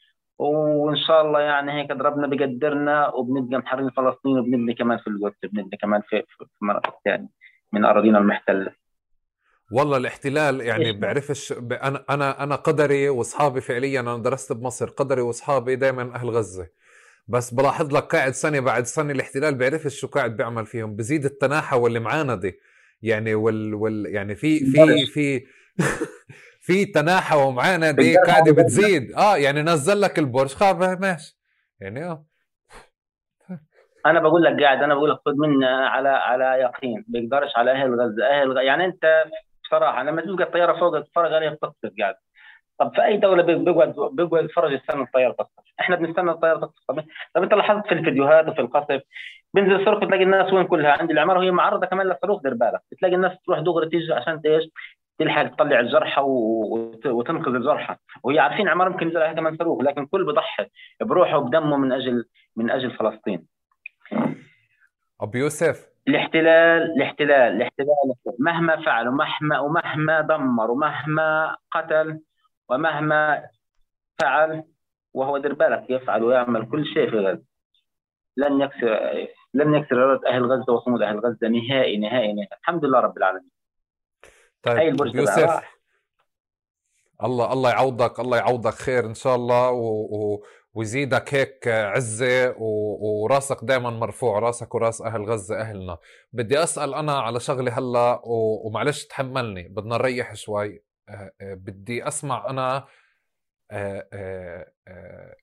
وإن 0.40 0.96
شاء 0.96 1.22
الله 1.26 1.40
يعني 1.40 1.72
هيك 1.72 1.90
ربنا 1.90 2.26
بقدرنا 2.26 3.08
وبنبقى 3.08 3.58
محررين 3.58 3.90
فلسطين 3.90 4.38
وبنبني 4.38 4.74
كمان 4.74 4.98
في 4.98 5.06
القدس 5.06 5.36
بنبني 5.42 5.76
كمان 5.82 6.02
في 6.08 6.22
في 6.28 6.44
مناطق 6.62 6.94
ثانية 7.04 7.28
من 7.72 7.84
أراضينا 7.84 8.18
المحتلة. 8.18 8.72
والله 9.72 9.96
الاحتلال 9.96 10.60
يعني 10.60 10.92
بعرفش 10.92 11.52
أنا 11.52 12.04
أنا 12.10 12.42
أنا 12.42 12.54
قدري 12.54 13.08
وأصحابي 13.08 13.60
فعليا 13.60 14.00
أنا 14.00 14.16
درست 14.16 14.52
بمصر 14.52 14.90
قدري 14.90 15.20
وأصحابي 15.20 15.76
دائما 15.76 16.14
أهل 16.14 16.30
غزة. 16.30 16.68
بس 17.28 17.54
بلاحظ 17.54 17.96
لك 17.96 18.02
قاعد 18.02 18.32
سنة 18.32 18.60
بعد 18.60 18.84
سنة 18.84 19.12
الاحتلال 19.12 19.54
بيعرفش 19.54 20.00
شو 20.00 20.06
قاعد 20.06 20.36
بيعمل 20.36 20.66
فيهم 20.66 20.96
بزيد 20.96 21.24
التناحى 21.24 21.76
دي 22.34 22.58
يعني 23.02 23.34
وال, 23.34 23.74
وال 23.74 24.06
يعني 24.06 24.34
في 24.34 24.58
في 24.58 25.06
في 25.06 25.46
في 26.70 26.84
تناحى 26.84 27.36
ومعانا 27.36 27.90
دي 27.90 28.16
قاعدة 28.26 28.52
بتزيد. 28.52 29.12
آه 29.12 29.36
يعني 29.36 29.62
نزل 29.62 30.00
لك 30.00 30.18
البرج 30.18 30.48
خاب 30.54 31.00
ماشي. 31.00 31.38
يعني 31.80 32.04
آه. 32.04 32.24
أنا 34.06 34.20
بقول 34.20 34.42
لك 34.44 34.62
قاعد 34.62 34.82
أنا 34.82 34.94
بقول 34.94 35.10
لك 35.10 35.18
خذ 35.26 35.32
منا 35.36 35.88
على 35.88 36.08
على 36.08 36.44
يقين. 36.44 37.04
بيقدرش 37.08 37.56
على 37.56 37.72
أهل 37.72 38.00
غزة. 38.00 38.26
أهل 38.26 38.50
غزة. 38.50 38.60
يعني 38.60 38.84
أنت 38.84 39.24
بصراحة 39.64 40.02
لما 40.02 40.22
تلقى 40.22 40.44
الطياره 40.44 40.80
فوق 40.80 41.00
تتفرج 41.00 41.32
عليها 41.32 41.50
بتقصف 41.50 41.90
قاعد. 42.00 42.14
طب 42.78 42.94
في 42.94 43.04
أي 43.04 43.16
دولة 43.16 43.42
بيقعد 43.42 43.94
بيقعد 44.12 44.44
يتفرج 44.44 44.72
يستنى 44.72 45.02
الطيارة 45.02 45.32
تقصف 45.32 45.64
إحنا 45.80 45.96
بنستنى 45.96 46.30
الطيارة 46.30 46.58
تقصف 46.58 47.04
طب 47.34 47.42
إنت 47.42 47.54
لاحظت 47.54 47.86
في 47.86 47.94
الفيديوهات 47.94 48.48
وفي 48.48 48.60
القصف؟ 48.60 49.02
بنزل 49.54 49.80
الصاروخ 49.80 50.04
بتلاقي 50.04 50.22
الناس 50.22 50.52
وين 50.52 50.66
كلها؟ 50.66 50.90
عند 50.90 51.10
العمارة 51.10 51.38
وهي 51.38 51.50
معرضة 51.50 51.86
كمان 51.86 52.06
للصاروخ 52.06 52.42
دير 52.42 52.54
بالك. 52.54 52.80
بتلاقي 52.92 53.14
الناس 53.14 53.32
تروح 53.46 53.58
دغري 53.58 53.88
تيجي 53.88 54.12
عشان 54.12 54.40
إيش 54.46 54.64
تلحق 55.20 55.54
تطلع 55.54 55.80
الجرحى 55.80 56.22
وتنقذ 57.06 57.54
الجرحى. 57.54 57.96
وهي 58.22 58.38
عارفين 58.38 58.74
ممكن 58.74 59.06
ينزل 59.06 59.22
عليها 59.22 59.32
كمان 59.32 59.56
صاروخ 59.56 59.82
لكن 59.82 60.06
كل 60.06 60.24
بضحي 60.24 60.66
بروحه 61.00 61.38
وبدمه 61.38 61.76
من 61.76 61.92
أجل 61.92 62.24
من 62.56 62.70
أجل 62.70 62.90
فلسطين. 62.90 63.46
أبو 65.20 65.38
يوسف. 65.38 65.90
الاحتلال 66.08 66.82
الاحتلال 66.96 67.52
الاحتلال. 67.56 68.14
مهما 68.38 68.76
فعل 68.76 69.08
ومهما 69.08 69.58
ومهما 69.58 70.20
دمر 70.20 70.70
ومهما 70.70 71.56
قتل 71.70 72.20
ومهما 72.68 73.42
فعل 74.20 74.64
وهو 75.14 75.38
دير 75.38 75.54
بالك 75.54 75.90
يفعل 75.90 76.22
ويعمل 76.22 76.68
كل 76.70 76.84
شيء 76.86 77.10
في 77.10 77.18
غزة. 77.18 77.42
لن 78.36 78.60
يكسر 78.60 79.26
لن 79.54 79.74
يكسر 79.74 80.26
أهل 80.26 80.44
غزة 80.44 80.72
وصمود 80.72 81.02
أهل 81.02 81.18
غزة 81.18 81.48
نهائي 81.48 81.96
نهائي 81.96 82.32
نهائي. 82.32 82.48
الحمد 82.60 82.84
لله 82.84 83.00
رب 83.00 83.16
العالمين. 83.16 83.59
طيب 84.62 84.76
هاي 84.76 84.88
البرج 84.88 85.14
يوسف. 85.14 85.60
الله 87.22 87.52
الله 87.52 87.70
يعوضك 87.70 88.20
الله 88.20 88.36
يعوضك 88.36 88.74
خير 88.74 89.06
إن 89.06 89.14
شاء 89.14 89.34
الله 89.36 89.70
و... 89.70 89.86
و... 89.86 90.44
ويزيدك 90.74 91.34
هيك 91.34 91.68
عزة 91.68 92.50
و... 92.58 92.96
وراسك 93.22 93.58
دائما 93.62 93.90
مرفوع 93.90 94.38
راسك 94.38 94.74
وراس 94.74 95.02
أهل 95.02 95.24
غزة 95.24 95.60
أهلنا. 95.60 95.98
بدي 96.32 96.62
أسأل 96.62 96.94
أنا 96.94 97.20
على 97.20 97.40
شغلة 97.40 97.78
هلأ 97.78 98.20
و... 98.24 98.66
ومعلش 98.66 99.04
تحملني 99.04 99.68
بدنا 99.68 99.96
نريح 99.96 100.34
شوي. 100.34 100.82
أه... 101.08 101.32
أه... 101.40 101.54
بدي 101.54 102.08
أسمع 102.08 102.50
أنا 102.50 102.86
أه... 103.70 104.72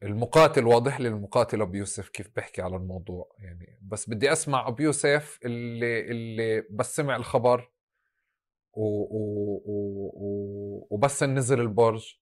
المقاتل 0.03 0.67
واضح 0.67 0.99
لي 0.99 1.07
المقاتل 1.07 1.61
أبو 1.61 1.75
يوسف 1.75 2.09
كيف 2.09 2.29
بحكي 2.35 2.61
على 2.61 2.75
الموضوع 2.75 3.35
يعني. 3.39 3.79
بس 3.81 4.09
بدي 4.09 4.31
أسمع 4.31 4.67
أبو 4.67 4.83
يوسف 4.83 5.39
اللي 5.45 5.99
اللي 6.01 6.63
بس 6.71 6.95
سمع 6.95 7.15
الخبر. 7.15 7.71
و... 8.77 9.07
و... 9.11 9.61
و... 9.65 10.87
وبس 10.89 11.23
نزل 11.23 11.61
البرج 11.61 12.19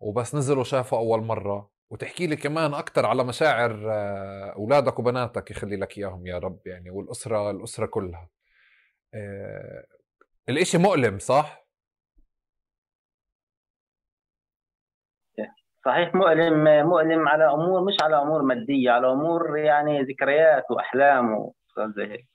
وبس 0.00 0.34
نزل 0.34 0.58
وشافه 0.58 0.96
أول 0.96 1.20
مرة. 1.24 1.70
وتحكي 1.90 2.26
لي 2.26 2.36
كمان 2.36 2.74
أكثر 2.74 3.06
على 3.06 3.24
مشاعر 3.24 3.90
آه، 3.92 4.52
أولادك 4.56 4.98
وبناتك 4.98 5.50
يخلي 5.50 5.76
لك 5.76 5.98
إياهم 5.98 6.26
يا 6.26 6.38
رب 6.38 6.60
يعني 6.66 6.90
والأسرة 6.90 7.50
الأسرة 7.50 7.86
كلها. 7.86 8.28
آه، 9.14 9.84
الإشي 10.48 10.78
مؤلم 10.78 11.18
صح؟ 11.18 11.62
صحيح 15.84 16.14
مؤلم 16.14 16.86
مؤلم 16.86 17.28
على 17.28 17.44
أمور 17.44 17.84
مش 17.84 17.96
على 18.02 18.22
أمور 18.22 18.42
مادية 18.42 18.90
على 18.90 19.12
أمور 19.12 19.58
يعني 19.58 20.02
ذكريات 20.02 20.70
وأحلام 20.70 21.34
وزي 21.76 22.02
هيك 22.12 22.31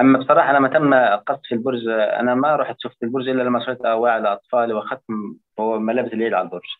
أما 0.00 0.18
بصراحة 0.18 0.52
لما 0.52 0.68
تم 0.68 0.94
قصف 1.16 1.52
البرج 1.52 1.88
أنا 1.88 2.34
ما 2.34 2.56
رحت 2.56 2.76
شفت 2.78 3.02
البرج 3.02 3.28
إلا 3.28 3.42
لما 3.42 3.64
شريت 3.64 3.84
أواعي 3.84 4.20
لاطفالي 4.20 4.72
وأخذت 4.72 5.02
ملابس 5.58 6.12
العيد 6.12 6.34
على 6.34 6.44
البرج. 6.44 6.76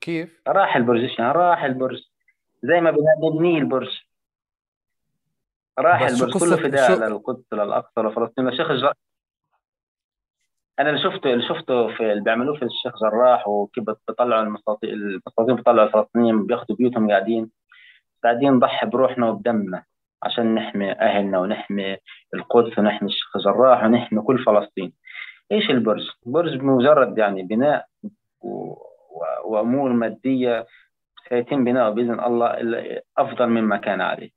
كيف؟ 0.00 0.42
راح 0.48 0.76
البرج 0.76 1.20
راح 1.20 1.64
البرج. 1.64 2.02
زي 2.62 2.80
ما 2.80 2.90
بنبنيه 2.90 3.58
البرج. 3.58 4.00
راح 5.78 6.02
البرج 6.02 6.38
كله 6.38 6.56
فداء 6.56 6.88
شو... 6.88 7.04
للقدس 7.04 7.52
للاقصى 7.52 8.00
لفلسطين 8.00 8.48
للشيخ 8.48 8.70
الجراح 8.70 8.92
أنا 10.78 10.90
اللي 10.90 11.02
شفته 11.02 11.32
اللي 11.32 11.48
شفته 11.48 11.96
في 11.96 12.12
اللي 12.12 12.22
بيعملوه 12.22 12.56
في 12.56 12.64
الشيخ 12.64 12.92
جراح 13.02 13.48
وكيف 13.48 13.84
بيطلعوا 14.08 14.42
المستوطنين 14.42 14.94
المستوطنين 14.94 15.56
بيطلعوا 15.56 15.88
الفلسطينيين 15.88 16.46
بياخذوا 16.46 16.76
بيوتهم 16.76 17.10
قاعدين. 17.10 17.50
قاعدين 18.24 18.52
نضحي 18.52 18.86
بروحنا 18.86 19.28
وبدمنا. 19.28 19.84
عشان 20.22 20.54
نحمي 20.54 20.92
أهلنا 20.92 21.38
ونحمي 21.38 21.96
القدس 22.34 22.78
ونحمي 22.78 23.08
الشيخ 23.08 23.38
جراح 23.38 23.84
ونحمي 23.84 24.22
كل 24.22 24.44
فلسطين. 24.44 24.92
إيش 25.52 25.70
البرج؟ 25.70 26.10
البرج 26.26 26.62
مجرد 26.62 27.18
يعني 27.18 27.42
بناء. 27.42 27.86
وأمور 29.44 29.92
مادية 29.92 30.66
سيتم 31.28 31.64
بناؤه 31.64 31.90
بإذن 31.90 32.20
الله 32.20 33.00
أفضل 33.18 33.46
مما 33.46 33.76
كان 33.76 34.00
عليه. 34.00 34.30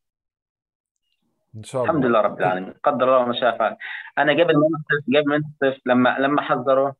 إن 1.55 1.63
شاء 1.63 1.81
الله. 1.81 1.91
الحمد 1.91 2.05
لله 2.05 2.21
رب 2.21 2.39
العالمين. 2.39 2.73
قدر 2.83 3.03
الله 3.03 3.27
ما 3.27 3.33
شاء 3.33 3.57
فعل. 3.57 3.77
أنا 4.17 4.33
قبل 4.33 4.53
ما 4.53 4.67
قبل 5.07 5.29
ما 5.29 5.37
نصف 5.37 5.81
لما 5.85 6.17
لما 6.19 6.41
حذروا 6.41 6.91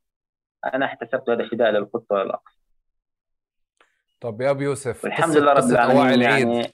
أنا 0.74 0.86
احتسبت 0.86 1.30
هذا 1.30 1.50
فداء 1.50 1.72
للقدس 1.72 2.12
والاقصى 2.12 2.60
طب 4.22 4.42
يا 4.42 4.52
ابو 4.52 4.62
يوسف 4.62 5.06
الحمد 5.06 5.38
لله 5.38 5.54
رب 5.54 5.64
العالمين 5.64 6.22
يعني 6.22 6.74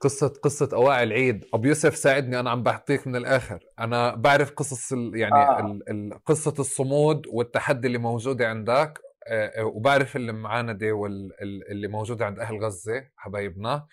قصة 0.00 0.28
قصة 0.28 0.68
أواعي 0.72 1.02
العيد. 1.02 1.44
أبو 1.54 1.68
يوسف 1.68 1.96
ساعدني 1.96 2.40
أنا 2.40 2.50
عم 2.50 2.62
بعطيك 2.62 3.06
من 3.06 3.16
الآخر. 3.16 3.58
أنا 3.78 4.14
بعرف 4.14 4.50
قصص 4.50 4.92
يعني 4.92 5.34
آه. 5.34 5.78
ال 5.88 6.24
قصة 6.24 6.54
الصمود 6.58 7.26
والتحدي 7.26 7.86
اللي 7.86 7.98
موجودة 7.98 8.48
عندك 8.48 9.00
آه، 9.28 9.64
وبعرف 9.64 10.16
المعاندة 10.16 10.92
واللي 10.92 11.88
موجودة 11.88 12.26
عند 12.26 12.38
أهل 12.38 12.64
غزة 12.64 13.04
حبايبنا. 13.16 13.86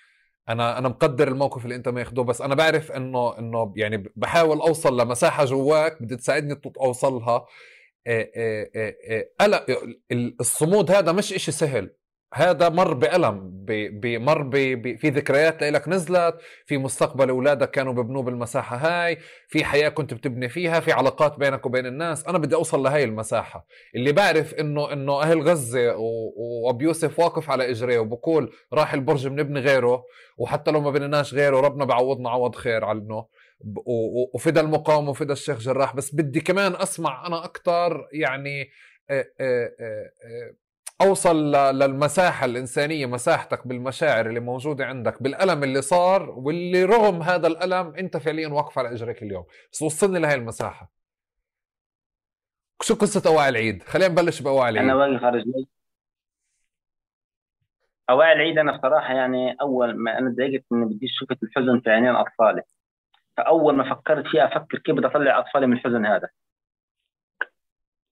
أنا 0.50 0.78
أنا 0.78 0.89
مقدر 0.89 1.28
الموقف 1.28 1.63
اللي 1.63 1.76
أنت 1.76 1.89
ماخده 1.89 2.24
بس 2.24 2.42
أنا 2.42 2.56
بعرف 2.56 2.92
إنه 2.92 3.39
إنه 3.39 3.74
يعني 3.76 4.04
بحاول 4.16 4.58
أوصل 4.62 5.02
لمساحة 5.02 5.46
جواك 5.46 6.02
بدي 6.02 6.16
تساعدني 6.16 6.62
أوصلها. 6.82 7.46
قلق 9.39 9.66
الصمود 10.39 10.92
هذا 10.92 11.12
مش 11.12 11.34
إشي 11.34 11.52
سهل. 11.52 11.96
هذا 12.36 12.69
مر 12.69 12.93
بألم 12.93 13.54
بمر 13.91 14.52
في 14.98 15.10
ذكريات 15.10 15.63
لك 15.63 15.88
نزلت 15.88 16.36
في 16.65 16.78
مستقبل 16.78 17.30
أولادك 17.30 17.72
كانوا 17.72 17.93
ببنوه 17.93 18.24
بالمساحة 18.24 18.76
هاي 18.78 19.17
في 19.48 19.63
حياة 19.63 19.89
كنت 19.89 20.13
بتبني 20.13 20.50
فيها 20.50 20.80
في 20.80 20.91
علاقات 20.91 21.38
بينك 21.39 21.65
وبين 21.65 21.86
الناس 21.86 22.28
أنا 22.28 22.38
بدي 22.38 22.56
أوصل 22.56 22.84
لهي 22.84 23.04
المساحة. 23.04 23.67
اللي 23.96 24.12
بعرف 24.12 24.54
إنه 24.54 24.93
إنه 24.93 25.22
أهل 25.22 25.41
غزة 25.41 25.96
وأبو 26.65 26.84
يوسف 26.84 27.19
واقف 27.19 27.50
على 27.50 27.69
إجريه 27.72 28.00
وبقول 28.00 28.54
راح 28.74 28.93
البرج 28.93 29.28
بنبني 29.28 29.60
غيره 29.60 30.04
وحتى 30.38 30.72
لو 30.72 30.82
ما 30.82 30.91
بنيناش 30.91 31.34
غيره 31.34 31.60
ربنا 31.60 31.86
بعوضنا 31.86 32.30
عوض 32.30 32.56
خير 32.56 32.86
عنه 32.86 33.28
وفدا 34.34 34.62
المقاومة 34.62 35.10
وفدا 35.10 35.34
الشيخ 35.34 35.60
جراح. 35.60 35.96
بس 35.96 36.15
بدي 36.15 36.41
كمان 36.41 36.76
أسمع 36.76 37.28
أنا 37.28 37.43
أكتر 37.46 38.08
يعني 38.13 38.69
أوصل 41.04 41.52
للمساحة 41.52 42.46
الإنسانية 42.46 43.06
مساحتك 43.06 43.68
بالمشاعر 43.68 44.26
اللي 44.26 44.39
موجودة 44.39 44.86
عندك 44.86 45.24
بالألم 45.24 45.63
اللي 45.63 45.82
صار 45.82 46.30
واللي 46.30 46.84
رغم 46.84 47.22
هذا 47.22 47.48
الألم 47.48 47.96
أنت 47.96 48.18
فعليا 48.18 48.48
واقف 48.48 48.80
على 48.80 48.92
إجريك 48.92 49.24
اليوم. 49.24 49.46
بس 49.72 49.82
وصلني 49.82 50.20
لهي 50.20 50.36
المساحة. 50.36 50.92
شو 52.82 52.96
قصة 52.96 53.30
اواعي 53.30 53.50
العيد؟ 53.50 53.84
خلينا 53.84 54.12
نبلش 54.12 54.42
باواعي 54.42 54.70
العيد. 54.70 54.89
أنا 54.89 55.04
على 55.04 55.38
رجلي 55.38 55.68
اواعي 58.10 58.34
العيد 58.34 58.58
أنا 58.58 58.78
بصراحة 58.78 59.13
يعني 59.13 59.56
أول 59.62 59.98
ما 59.98 60.18
أنا 60.18 60.30
تضايقت 60.30 60.63
إني 60.72 60.86
بدي 60.86 61.08
شفت 61.08 61.44
الحزن 61.44 61.80
في 61.80 61.89
عينين 61.89 62.16
أطفالي. 62.16 62.62
فأول 63.38 63.76
ما 63.76 63.96
فكرت 63.96 64.28
فيها 64.28 64.58
أفكر 64.58 64.78
كيف 64.78 64.96
بدي 64.96 65.08
أطلع 65.08 65.39
أطفالي 65.39 65.68
من 65.68 65.74
الحزن 65.74 66.06
هذا. 66.06 66.30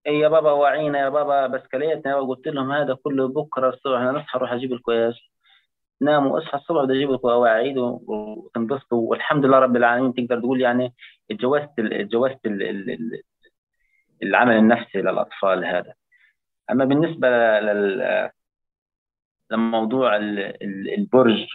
يا 0.05 0.27
بابا 0.27 0.51
وعينا 0.51 0.99
يا 0.99 1.09
بابا 1.09 1.47
بسكليتنا 1.47 2.15
وقلت 2.15 2.47
لهم 2.47 2.71
هذا 2.71 2.97
كله 3.03 3.27
بكرة 3.27 3.69
الصبح. 3.69 3.99
أنا 3.99 4.11
نصحى 4.11 4.37
أروح 4.37 4.51
أجيب 4.53 4.73
الكويس 4.73 5.15
ناموا 6.01 6.37
اصحى 6.39 6.57
الصبح 6.57 6.83
بدي 6.83 6.93
أجيب 6.93 7.09
اواعيد 7.11 7.77
وتنبسطوا 7.77 9.09
والحمد 9.09 9.45
لله 9.45 9.59
رب 9.59 9.75
العالمين. 9.75 10.13
تقدر 10.13 10.39
تقول 10.39 10.61
يعني 10.61 10.93
تجاوزت 11.29 11.69
تجاوزت 11.77 12.39
العمل 14.23 14.57
النفسي 14.57 14.97
للأطفال 15.01 15.65
هذا. 15.65 15.93
أما 16.71 16.85
بالنسبة 16.85 17.27
لل 17.59 18.31
لموضوع 19.51 20.15
البرج 20.97 21.47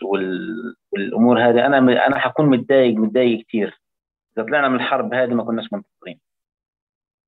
والأمور 0.92 1.40
هذه 1.40 1.66
أنا 1.66 2.06
أنا 2.06 2.18
حكون 2.18 2.46
متضايق 2.46 2.94
متضايق 2.96 3.46
كثير 3.46 3.80
إذا 4.36 4.46
طلعنا 4.46 4.68
من 4.68 4.74
الحرب 4.76 5.14
هذه 5.14 5.34
ما 5.34 5.44
كناش 5.44 5.72
منتصرين 5.72 6.20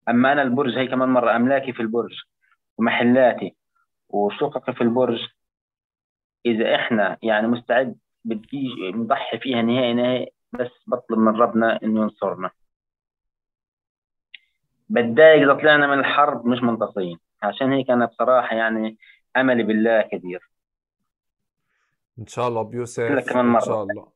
أما 0.09 0.33
أنا 0.33 0.43
البرج 0.43 0.79
هي 0.79 0.87
كمان 0.87 1.09
مرة 1.09 1.37
أملاكي 1.37 1.73
في 1.73 1.81
البرج 1.81 2.23
ومحلاتي 2.79 3.57
وشققي 4.09 4.75
في 4.75 4.81
البرج 4.81 5.29
إذا 6.47 6.75
إحنا 6.75 7.19
يعني 7.23 7.47
مستعد 7.47 7.99
بدي 8.25 8.93
نضحي 8.95 9.39
فيها 9.39 9.63
نهائي 9.63 9.95
نهائي 9.95 10.33
بس 10.53 10.71
بطلب 10.87 11.19
من 11.19 11.37
ربنا 11.37 11.83
إنه 11.83 12.03
ينصرنا. 12.03 12.51
بتضايق 14.89 15.43
إذا 15.43 15.55
طلعنا 15.55 15.87
من 15.87 15.99
الحرب 15.99 16.47
مش 16.47 16.59
منتصرين. 16.63 17.19
عشان 17.43 17.73
هيك 17.73 17.91
أنا 17.91 18.07
بصراحة 18.07 18.57
يعني 18.57 18.99
أملي 19.37 19.63
بالله 19.63 20.03
كبير 20.03 20.51
إن 22.19 22.27
شاء 22.27 22.49
الله 22.49 22.63
بيوسف 22.63 23.31
كمان 23.33 23.45
مرة. 23.45 23.61
ان 23.61 23.67
شاء 23.67 23.83
الله. 23.83 24.13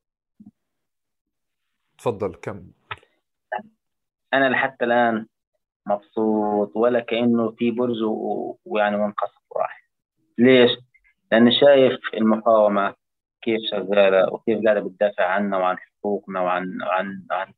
تفضل 1.98 2.34
كم 2.34 2.70
أنا 4.34 4.48
لحتى 4.48 4.84
الآن 4.84 5.26
مبسوط 5.86 6.76
ولا 6.76 7.00
كأنه 7.00 7.50
في 7.50 7.70
برج 7.70 7.96
ويعني 8.64 8.96
منقصف 8.96 9.42
وراح. 9.50 9.82
ليش؟ 10.38 10.70
لأن 11.32 11.52
شايف 11.52 11.98
المقاومة 12.14 12.94
كيف 13.42 13.60
شغالة 13.70 14.34
وكيف 14.34 14.64
قاعدة 14.64 14.80
بتدافع 14.80 15.24
عنا 15.24 15.58
وعن 15.58 15.76
حقوقنا 15.78 16.40
وعن 16.40 16.82
وعن 16.82 17.26
وعن 17.30 17.52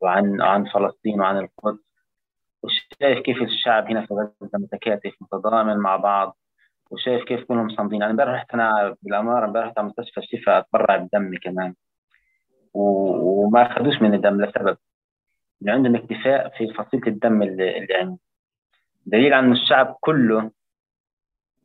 وعن, 0.00 0.40
عن 0.40 0.64
فلسطين 0.64 1.20
وعن 1.20 1.38
القدس. 1.38 1.84
وشايف 2.62 3.18
كيف 3.18 3.42
الشعب 3.42 3.86
هنا 3.86 4.06
في 4.06 4.14
غزة 4.14 4.48
متكاتف 4.54 5.14
متضامن 5.20 5.76
مع 5.76 5.96
بعض. 5.96 6.36
وشايف 6.90 7.24
كيف 7.24 7.44
كلهم 7.44 7.68
صامدين 7.68 8.00
يعني 8.00 8.12
امبارح 8.12 8.34
رحت 8.34 8.54
أنا 8.54 8.96
بالأمارة 9.02 9.46
امبارح 9.46 9.66
رحت 9.66 9.78
على 9.78 9.88
مستشفى 9.88 10.20
الشفاء 10.20 10.58
اتبرع 10.58 10.96
بدمي 10.96 11.38
كمان. 11.38 11.74
وما 12.74 13.62
اخذوش 13.62 14.02
من 14.02 14.14
الدم 14.14 14.44
لسبب. 14.44 14.76
اللي 15.60 15.72
عندهم 15.72 15.96
اكتفاء 15.96 16.48
في 16.58 16.74
فصيلة 16.74 17.06
الدم 17.06 17.42
اللي, 17.42 17.78
اللي 17.78 17.94
عنده 17.94 18.18
دليل 19.06 19.34
عن 19.34 19.52
الشعب 19.52 19.96
كله 20.00 20.50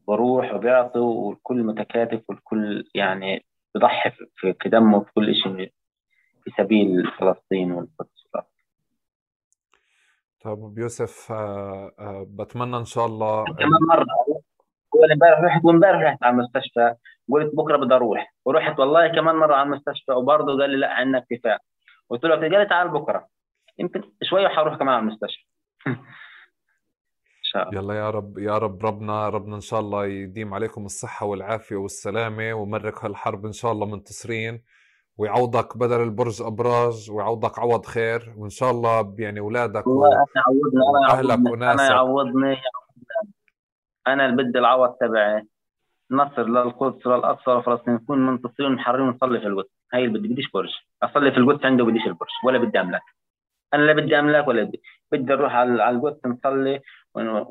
بروح 0.08 0.54
وبيعطي 0.54 1.00
والكل 1.00 1.64
متكاتف 1.64 2.22
والكل 2.30 2.90
يعني 2.96 3.46
بيضحي 3.76 4.12
في, 4.36 4.70
دمه 4.70 5.04
في 5.04 5.12
كل 5.14 5.36
شيء 5.36 5.72
في 6.44 6.52
سبيل 6.58 7.12
فلسطين 7.20 7.72
والقدس 7.72 8.24
طيب 10.44 10.78
يوسف 10.78 11.32
آه، 11.32 11.92
آه، 12.00 12.26
بتمنى 12.30 12.78
إن 12.78 12.86
شاء 12.86 13.06
الله 13.06 13.46
كمان 13.46 13.80
مرة. 13.90 14.06
أول 14.96 15.12
امبارح 15.12 15.40
رحت 15.40 15.66
وامبارح 15.66 16.02
رحت 16.02 16.24
على 16.24 16.34
المستشفى. 16.34 16.96
قلت 17.32 17.56
بكرة 17.56 17.78
بدي 17.78 17.96
أروح. 17.96 18.36
ورحت 18.46 18.80
والله 18.80 19.08
كمان 19.08 19.36
مرة 19.36 19.56
على 19.56 19.68
المستشفى 19.68 20.12
وبرضه 20.12 20.62
قال 20.62 20.70
لي 20.70 20.78
لا 20.78 20.94
عندنا 20.94 21.18
اكتفاء. 21.18 21.62
قلت 22.10 22.24
له 22.26 22.36
قال 22.36 22.52
لي 22.52 22.66
تعال 22.66 22.90
بكرة. 22.90 23.28
يمكن 23.80 24.04
شوية 24.24 24.48
حروح 24.48 24.76
كمان 24.76 24.94
على 24.94 25.02
المستشفى. 25.04 25.44
شاء 27.42 27.70
الله 27.70 27.82
يلا 27.82 27.94
يا 27.94 28.10
رب 28.10 28.38
يا 28.38 28.58
رب 28.58 28.86
ربنا 28.86 29.30
ربنا 29.30 29.56
إن 29.56 29.62
شاء 29.62 29.80
الله 29.80 30.06
يديم 30.06 30.54
عليكم 30.54 30.86
الصحة 30.86 31.26
والعافية 31.26 31.76
والسلامة 31.76 32.54
ومرق 32.54 33.06
هالحرب 33.06 33.46
إن 33.46 33.52
شاء 33.52 33.72
الله 33.72 33.86
منتصرين 33.86 34.64
ويعوضك 35.18 35.78
بدل 35.78 36.02
البرج 36.02 36.42
أبراج 36.42 37.12
ويعوضك 37.12 37.60
عوض 37.60 37.86
خير 37.86 38.34
وإن 38.38 38.50
شاء 38.50 38.72
الله 38.72 39.16
يعني 39.20 39.40
أولادك 39.40 39.88
واهلك 39.88 41.52
وناسك 41.52 41.80
أنا 41.80 41.90
يعوضني 41.90 42.58
أنا 44.08 44.26
اللي 44.26 44.44
بدي 44.44 44.60
العوض 44.60 44.90
تبعي. 44.90 45.48
نصر 46.12 46.44
للقدس 46.44 47.08
للأقصى 47.08 47.52
لفلسطين 47.52 47.94
نكون 47.94 48.26
منتصرين 48.26 48.72
محررين 48.72 49.08
ونصلي 49.08 49.40
في 49.40 49.48
القدس. 49.48 49.70
هاي 49.94 50.06
اللي 50.06 50.20
بدي 50.20 50.28
بديش 50.28 50.52
برج. 50.52 50.70
أصلي 51.04 51.32
في 51.32 51.38
القدس 51.38 51.66
عنده 51.66 51.86
بديش 51.86 52.08
البرج 52.08 52.30
ولا 52.46 52.58
بدي 52.58 52.80
املاك 52.82 53.02
أنا 53.74 53.82
لا 53.82 53.94
بدي 53.94 54.20
أملاك 54.20 54.48
ولا 54.48 54.64
بدي 54.64 54.82
بدي 55.12 55.34
نروح 55.34 55.56
على 55.56 55.90
القدس 55.90 56.26
نصلي 56.26 56.82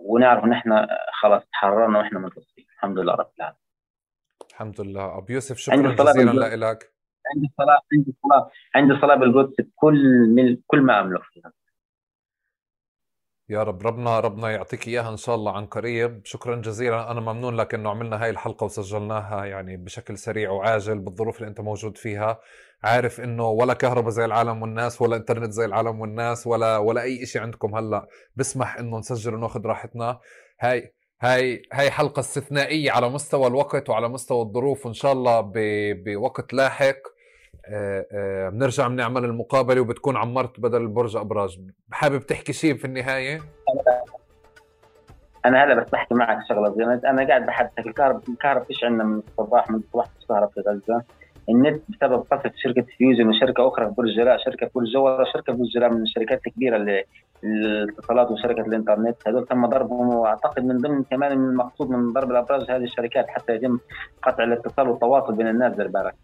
ونعرف 0.08 0.44
ان 0.44 0.52
إحنا 0.52 0.88
خلاص 1.12 1.42
تحررنا 1.52 1.98
وإحنا 1.98 2.18
منتصرين. 2.18 2.66
الحمد 2.74 2.98
لله 2.98 3.14
رب 3.14 3.30
العالمين. 3.38 3.60
الحمد 4.50 4.80
لله. 4.80 5.18
أبو 5.18 5.32
يوسف 5.32 5.56
شكرا 5.56 5.76
جزيلا 5.76 6.56
لك. 6.56 6.92
عندي 7.34 7.50
صلاه 7.58 7.80
عندي 7.92 8.14
صلاة. 8.22 8.50
عندي 8.74 9.00
صلاة 9.00 9.14
بالقدس 9.14 9.60
بكل 9.60 10.28
من 10.36 10.56
كل 10.66 10.80
ما 10.80 11.00
أملك 11.00 11.22
فيها. 11.22 11.52
يا 13.52 13.62
رب 13.62 13.86
ربنا 13.86 14.20
ربنا 14.20 14.50
يعطيك 14.50 14.88
إياها 14.88 15.08
إن 15.08 15.16
شاء 15.16 15.34
الله 15.34 15.52
عن 15.52 15.66
قريب. 15.66 16.20
شكرا 16.24 16.56
جزيلا. 16.56 17.10
أنا 17.10 17.20
ممنون 17.20 17.56
لك 17.56 17.74
إنه 17.74 17.90
عملنا 17.90 18.24
هاي 18.24 18.30
الحلقة 18.30 18.64
وسجلناها 18.64 19.44
يعني 19.44 19.76
بشكل 19.76 20.18
سريع 20.18 20.50
وعاجل 20.50 20.98
بالظروف 20.98 21.36
اللي 21.36 21.48
أنت 21.48 21.60
موجود 21.60 21.98
فيها. 21.98 22.40
عارف 22.84 23.20
إنه 23.20 23.48
ولا 23.48 23.74
كهرباء 23.74 24.10
زي 24.10 24.24
العالم 24.24 24.62
والناس 24.62 25.02
ولا 25.02 25.16
إنترنت 25.16 25.52
زي 25.52 25.64
العالم 25.64 26.00
والناس 26.00 26.46
ولا 26.46 26.78
ولا 26.78 27.02
أي 27.02 27.26
شيء 27.26 27.42
عندكم 27.42 27.74
هلأ. 27.74 28.06
بسمح 28.36 28.78
إنه 28.78 28.98
نسجل 28.98 29.34
ونأخذ 29.34 29.66
راحتنا. 29.66 30.18
هاي 30.60 30.94
هاي 31.20 31.62
هاي 31.72 31.90
حلقة 31.90 32.20
استثنائية 32.20 32.90
على 32.90 33.08
مستوى 33.08 33.46
الوقت 33.46 33.90
وعلى 33.90 34.08
مستوى 34.08 34.42
الظروف. 34.42 34.86
وإن 34.86 34.94
شاء 34.94 35.12
الله 35.12 35.52
بوقت 36.04 36.52
لاحق 36.52 37.11
بنرجع 38.50 38.88
بنعمل 38.88 39.24
المقابلة 39.24 39.80
وبتكون 39.80 40.16
عمرت 40.16 40.60
بدل 40.60 40.80
البرج 40.80 41.16
أبراج. 41.16 41.60
حابب 41.90 42.18
تحكي 42.18 42.52
شيء 42.52 42.74
في 42.74 42.84
النهاية؟ 42.84 43.40
أنا 45.46 45.64
هلا 45.64 45.74
بس 45.74 45.90
بحكي 45.90 46.14
معك 46.14 46.38
شغلة 46.48 46.70
صغيره 46.70 47.00
أنا 47.04 47.28
قاعد 47.28 47.46
بحدثك. 47.46 47.86
الكهرباء 47.86 48.22
الكهرباء 48.28 48.64
فيش 48.64 48.84
عندنا 48.84 49.04
من 49.04 49.22
الصباح 49.28 49.70
من 49.70 49.76
الصباح 49.76 50.06
فيش 50.06 50.46
في 50.54 50.60
غزة. 50.60 51.02
النت 51.48 51.82
بسبب 51.88 52.20
قصة 52.30 52.52
شركة 52.56 52.86
فيوزن 52.98 53.28
وشركة 53.28 53.68
أخرى 53.68 53.86
في 53.86 53.94
برج 53.98 54.16
جلاء 54.16 54.38
شركة 54.38 54.70
برج 54.74 54.92
جوهرة 54.92 55.24
شركة 55.24 55.52
برج 55.52 55.68
جلاء 55.74 55.90
من 55.90 56.02
الشركات 56.02 56.40
الكبيرة 56.46 56.76
اللي 56.76 57.04
الاتصالات 57.44 58.30
وشركة 58.30 58.60
الإنترنت. 58.60 59.16
هذول 59.28 59.46
تم 59.46 59.66
ضربهم 59.66 60.14
وأعتقد 60.14 60.64
من 60.64 60.78
ضمن 60.78 61.02
كمان 61.02 61.38
من 61.38 61.48
المقصود 61.48 61.90
من 61.90 62.12
ضرب 62.12 62.30
الأبراج 62.30 62.70
هذه 62.70 62.84
الشركات 62.84 63.26
حتى 63.28 63.54
يتم 63.54 63.78
قطع 64.22 64.44
الاتصال 64.44 64.88
والتواصل 64.88 65.34
بين 65.34 65.48
الناس. 65.48 65.76
بالك 65.88 66.14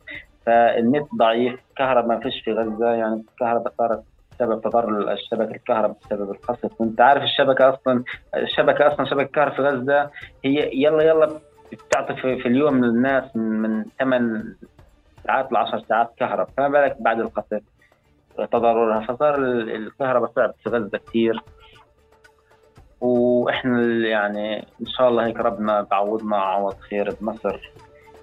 فالنت 0.49 1.15
ضعيف 1.15 1.61
كهرباء 1.77 2.07
ما 2.07 2.21
فيش 2.21 2.41
في 2.45 2.53
غزة 2.53 2.91
يعني 2.91 3.25
الكهرباء 3.33 3.73
صارت 3.79 4.03
سبب 4.39 4.61
تضرر 4.61 5.13
الشبكة 5.13 5.55
الكهرباء 5.55 5.97
بسبب 6.05 6.31
القصف 6.31 6.81
وأنت 6.81 7.01
عارف 7.01 7.23
الشبكة 7.23 7.69
أصلا 7.75 8.05
الشبكة 8.37 8.93
أصلا 8.93 9.07
شبكة 9.07 9.23
الكهرباء 9.23 9.57
في 9.57 9.63
غزة 9.63 10.11
هي 10.45 10.71
يلا 10.83 11.03
يلا 11.03 11.41
بتعطي 11.73 12.15
في, 12.15 12.39
في 12.39 12.49
اليوم 12.49 12.85
للناس 12.85 13.37
من 13.37 13.85
8 13.85 14.45
ساعات 15.25 15.53
ل 15.53 15.57
10 15.57 15.83
ساعات 15.89 16.11
كهرباء. 16.19 16.49
فما 16.57 16.69
بالك 16.69 16.97
بعد 17.03 17.21
القصف 17.21 17.61
تضررها. 18.53 19.01
فصار 19.01 19.35
الكهرباء 19.35 20.31
صعب 20.37 20.55
في 20.65 20.71
غزة 20.71 20.99
كثير 20.99 21.43
وإحنا 23.01 23.83
يعني 24.09 24.59
إن 24.81 24.87
شاء 24.87 25.09
الله 25.09 25.27
هيك 25.27 25.37
ربنا 25.37 25.83
بعوضنا 25.83 26.37
عوض 26.37 26.75
خير 26.75 27.15
بمصر 27.21 27.71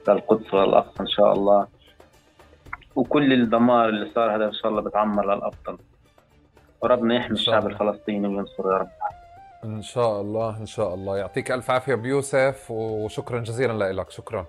للقدس 0.07 0.53
والاقصى 0.53 0.99
إن 0.99 1.07
شاء 1.07 1.33
الله. 1.33 1.67
وكل 2.95 3.33
الدمار 3.33 3.89
اللي 3.89 4.11
صار 4.15 4.35
هذا 4.35 4.45
إن 4.45 4.53
شاء 4.53 4.67
الله 4.71 4.81
بتعمر 4.81 5.35
للافضل 5.35 5.77
وربنا 6.81 7.15
يحمي 7.15 7.31
الشعب 7.31 7.67
الفلسطيني 7.67 8.27
وينصر 8.27 8.71
يا 8.73 8.77
رب. 8.77 8.89
إن 9.63 9.81
شاء 9.81 10.21
الله 10.21 10.57
إن 10.57 10.65
شاء 10.65 10.93
الله. 10.93 11.17
يعطيك 11.17 11.51
ألف 11.51 11.71
عافية 11.71 11.95
بيوسف 11.95 12.71
وشكرا 12.71 13.39
جزيلا 13.39 13.93
لك. 13.93 14.11
شكرا. 14.11 14.45